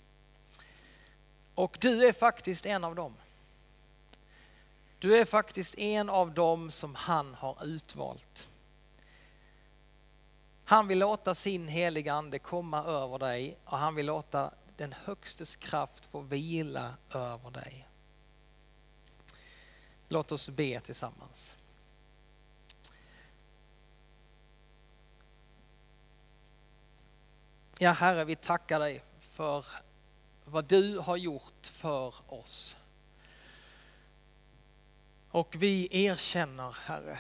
Och 1.56 1.78
du 1.82 2.08
är 2.08 2.14
faktiskt 2.14 2.66
en 2.66 2.84
av 2.84 2.96
dem. 2.96 3.16
Du 5.00 5.18
är 5.18 5.26
faktiskt 5.26 5.80
en 5.80 6.10
av 6.10 6.34
dem 6.34 6.72
som 6.72 6.96
han 6.96 7.34
har 7.34 7.66
utvalt. 7.66 8.49
Han 10.70 10.88
vill 10.88 11.00
låta 11.00 11.36
sin 11.36 11.68
heliga 11.68 12.14
ande 12.14 12.40
komma 12.40 12.84
över 12.84 13.20
dig 13.20 13.58
och 13.66 13.78
han 13.78 13.96
vill 13.96 14.06
låta 14.06 14.54
den 14.78 14.94
högstes 15.04 15.56
kraft 15.56 16.06
få 16.06 16.22
vila 16.22 16.94
över 17.12 17.52
dig. 17.52 17.88
Låt 20.08 20.32
oss 20.32 20.50
be 20.50 20.80
tillsammans. 20.80 21.56
Ja 27.78 27.92
Herre, 27.92 28.26
vi 28.26 28.36
tackar 28.36 28.80
dig 28.80 29.04
för 29.20 29.66
vad 30.46 30.66
du 30.66 30.98
har 30.98 31.18
gjort 31.18 31.66
för 31.66 32.14
oss. 32.28 32.78
Och 35.30 35.56
vi 35.60 36.06
erkänner, 36.06 36.78
Herre, 36.82 37.20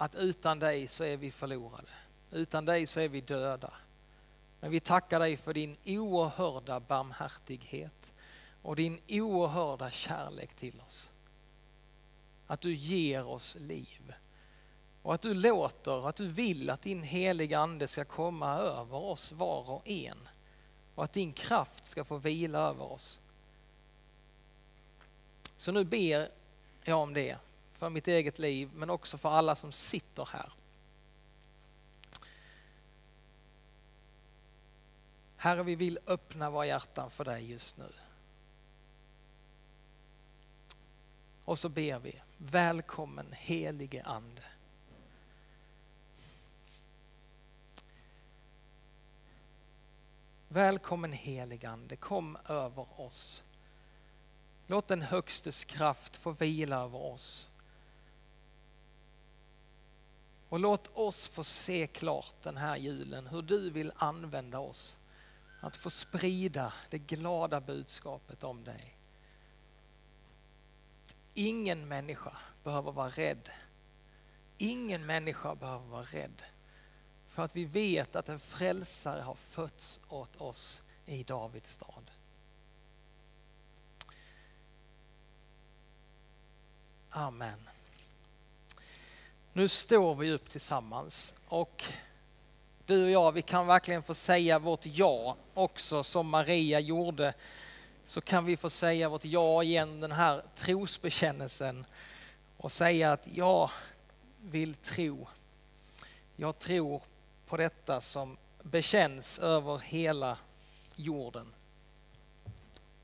att 0.00 0.14
utan 0.14 0.58
dig 0.58 0.88
så 0.88 1.04
är 1.04 1.16
vi 1.16 1.30
förlorade. 1.30 1.88
Utan 2.30 2.64
dig 2.64 2.86
så 2.86 3.00
är 3.00 3.08
vi 3.08 3.20
döda. 3.20 3.72
Men 4.60 4.70
vi 4.70 4.80
tackar 4.80 5.20
dig 5.20 5.36
för 5.36 5.54
din 5.54 5.76
oerhörda 5.84 6.80
barmhärtighet 6.80 8.12
och 8.62 8.76
din 8.76 9.00
oerhörda 9.08 9.90
kärlek 9.90 10.54
till 10.54 10.80
oss. 10.80 11.10
Att 12.46 12.60
du 12.60 12.74
ger 12.74 13.28
oss 13.28 13.56
liv 13.60 14.14
och 15.02 15.14
att 15.14 15.22
du 15.22 15.34
låter, 15.34 16.08
att 16.08 16.16
du 16.16 16.28
vill 16.28 16.70
att 16.70 16.82
din 16.82 17.02
heliga 17.02 17.58
ande 17.58 17.88
ska 17.88 18.04
komma 18.04 18.54
över 18.54 18.96
oss 18.96 19.32
var 19.32 19.70
och 19.70 19.88
en 19.88 20.28
och 20.94 21.04
att 21.04 21.12
din 21.12 21.32
kraft 21.32 21.84
ska 21.84 22.04
få 22.04 22.16
vila 22.16 22.58
över 22.58 22.92
oss. 22.92 23.20
Så 25.56 25.72
nu 25.72 25.84
ber 25.84 26.28
jag 26.84 26.98
om 26.98 27.14
det 27.14 27.38
för 27.80 27.90
mitt 27.90 28.08
eget 28.08 28.38
liv 28.38 28.70
men 28.74 28.90
också 28.90 29.18
för 29.18 29.28
alla 29.28 29.56
som 29.56 29.72
sitter 29.72 30.28
här. 30.32 30.52
Herre, 35.36 35.62
vi 35.62 35.74
vill 35.74 35.98
öppna 36.06 36.50
våra 36.50 36.66
hjärtan 36.66 37.10
för 37.10 37.24
dig 37.24 37.50
just 37.50 37.78
nu. 37.78 37.88
Och 41.44 41.58
så 41.58 41.68
ber 41.68 41.98
vi, 41.98 42.20
välkommen 42.36 43.26
helige 43.32 44.02
Ande. 44.02 44.42
Välkommen 50.48 51.12
heligande, 51.12 51.96
kom 51.96 52.38
över 52.46 53.00
oss. 53.00 53.42
Låt 54.66 54.88
den 54.88 55.02
högstes 55.02 55.64
kraft 55.64 56.16
få 56.16 56.30
vila 56.30 56.76
över 56.76 56.98
oss. 56.98 57.49
Och 60.50 60.58
låt 60.58 60.96
oss 60.96 61.28
få 61.28 61.44
se 61.44 61.86
klart 61.86 62.34
den 62.42 62.56
här 62.56 62.76
julen 62.76 63.26
hur 63.26 63.42
du 63.42 63.70
vill 63.70 63.92
använda 63.96 64.58
oss. 64.58 64.98
Att 65.60 65.76
få 65.76 65.90
sprida 65.90 66.72
det 66.90 66.98
glada 66.98 67.60
budskapet 67.60 68.44
om 68.44 68.64
dig. 68.64 68.96
Ingen 71.34 71.88
människa 71.88 72.36
behöver 72.64 72.92
vara 72.92 73.08
rädd. 73.08 73.50
Ingen 74.58 75.06
människa 75.06 75.54
behöver 75.54 75.86
vara 75.86 76.02
rädd. 76.02 76.42
För 77.28 77.42
att 77.42 77.56
vi 77.56 77.64
vet 77.64 78.16
att 78.16 78.28
en 78.28 78.40
frälsare 78.40 79.22
har 79.22 79.34
fötts 79.34 80.00
åt 80.08 80.36
oss 80.36 80.82
i 81.06 81.22
Davids 81.22 81.72
stad. 81.72 82.10
Amen. 87.10 87.68
Nu 89.52 89.68
står 89.68 90.14
vi 90.14 90.30
upp 90.30 90.50
tillsammans 90.50 91.34
och 91.48 91.84
du 92.86 93.04
och 93.04 93.10
jag, 93.10 93.32
vi 93.32 93.42
kan 93.42 93.66
verkligen 93.66 94.02
få 94.02 94.14
säga 94.14 94.58
vårt 94.58 94.86
ja 94.86 95.36
också 95.54 96.02
som 96.02 96.28
Maria 96.28 96.80
gjorde. 96.80 97.34
Så 98.04 98.20
kan 98.20 98.44
vi 98.44 98.56
få 98.56 98.70
säga 98.70 99.08
vårt 99.08 99.24
ja 99.24 99.62
igen, 99.62 100.00
den 100.00 100.12
här 100.12 100.44
trosbekännelsen 100.56 101.84
och 102.56 102.72
säga 102.72 103.12
att 103.12 103.28
jag 103.34 103.70
vill 104.40 104.74
tro. 104.74 105.28
Jag 106.36 106.58
tror 106.58 107.02
på 107.46 107.56
detta 107.56 108.00
som 108.00 108.36
bekänns 108.62 109.38
över 109.38 109.78
hela 109.78 110.38
jorden. 110.96 111.52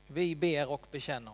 Vi 0.07 0.35
ber 0.35 0.69
och 0.69 0.85
bekänner. 0.91 1.33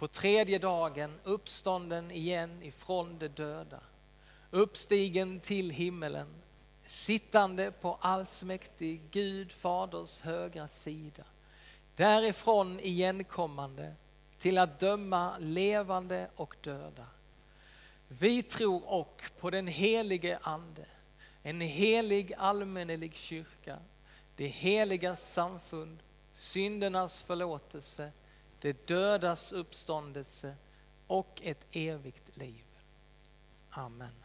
på 0.00 0.08
tredje 0.08 0.58
dagen 0.58 1.20
uppstånden 1.24 2.10
igen 2.10 2.62
ifrån 2.62 3.18
de 3.18 3.28
döda, 3.28 3.80
uppstigen 4.50 5.40
till 5.40 5.70
himmelen, 5.70 6.26
sittande 6.82 7.70
på 7.70 7.98
allsmäktig 8.00 9.02
Gud 9.10 9.52
faders 9.52 10.20
högra 10.20 10.68
sida, 10.68 11.24
därifrån 11.96 12.80
igenkommande 12.80 13.94
till 14.38 14.58
att 14.58 14.78
döma 14.78 15.38
levande 15.38 16.30
och 16.36 16.56
döda. 16.60 17.06
Vi 18.08 18.42
tror 18.42 18.92
och 18.92 19.22
på 19.40 19.50
den 19.50 19.66
helige 19.66 20.38
Ande, 20.42 20.86
en 21.42 21.60
helig 21.60 22.34
allmännelig 22.38 23.14
kyrka, 23.14 23.78
det 24.36 24.46
heliga 24.46 25.16
samfund, 25.16 25.98
syndernas 26.32 27.22
förlåtelse, 27.22 28.12
det 28.60 28.86
dödas 28.86 29.52
uppståndelse 29.52 30.54
och 31.06 31.40
ett 31.44 31.66
evigt 31.70 32.36
liv. 32.36 32.64
Amen. 33.70 34.19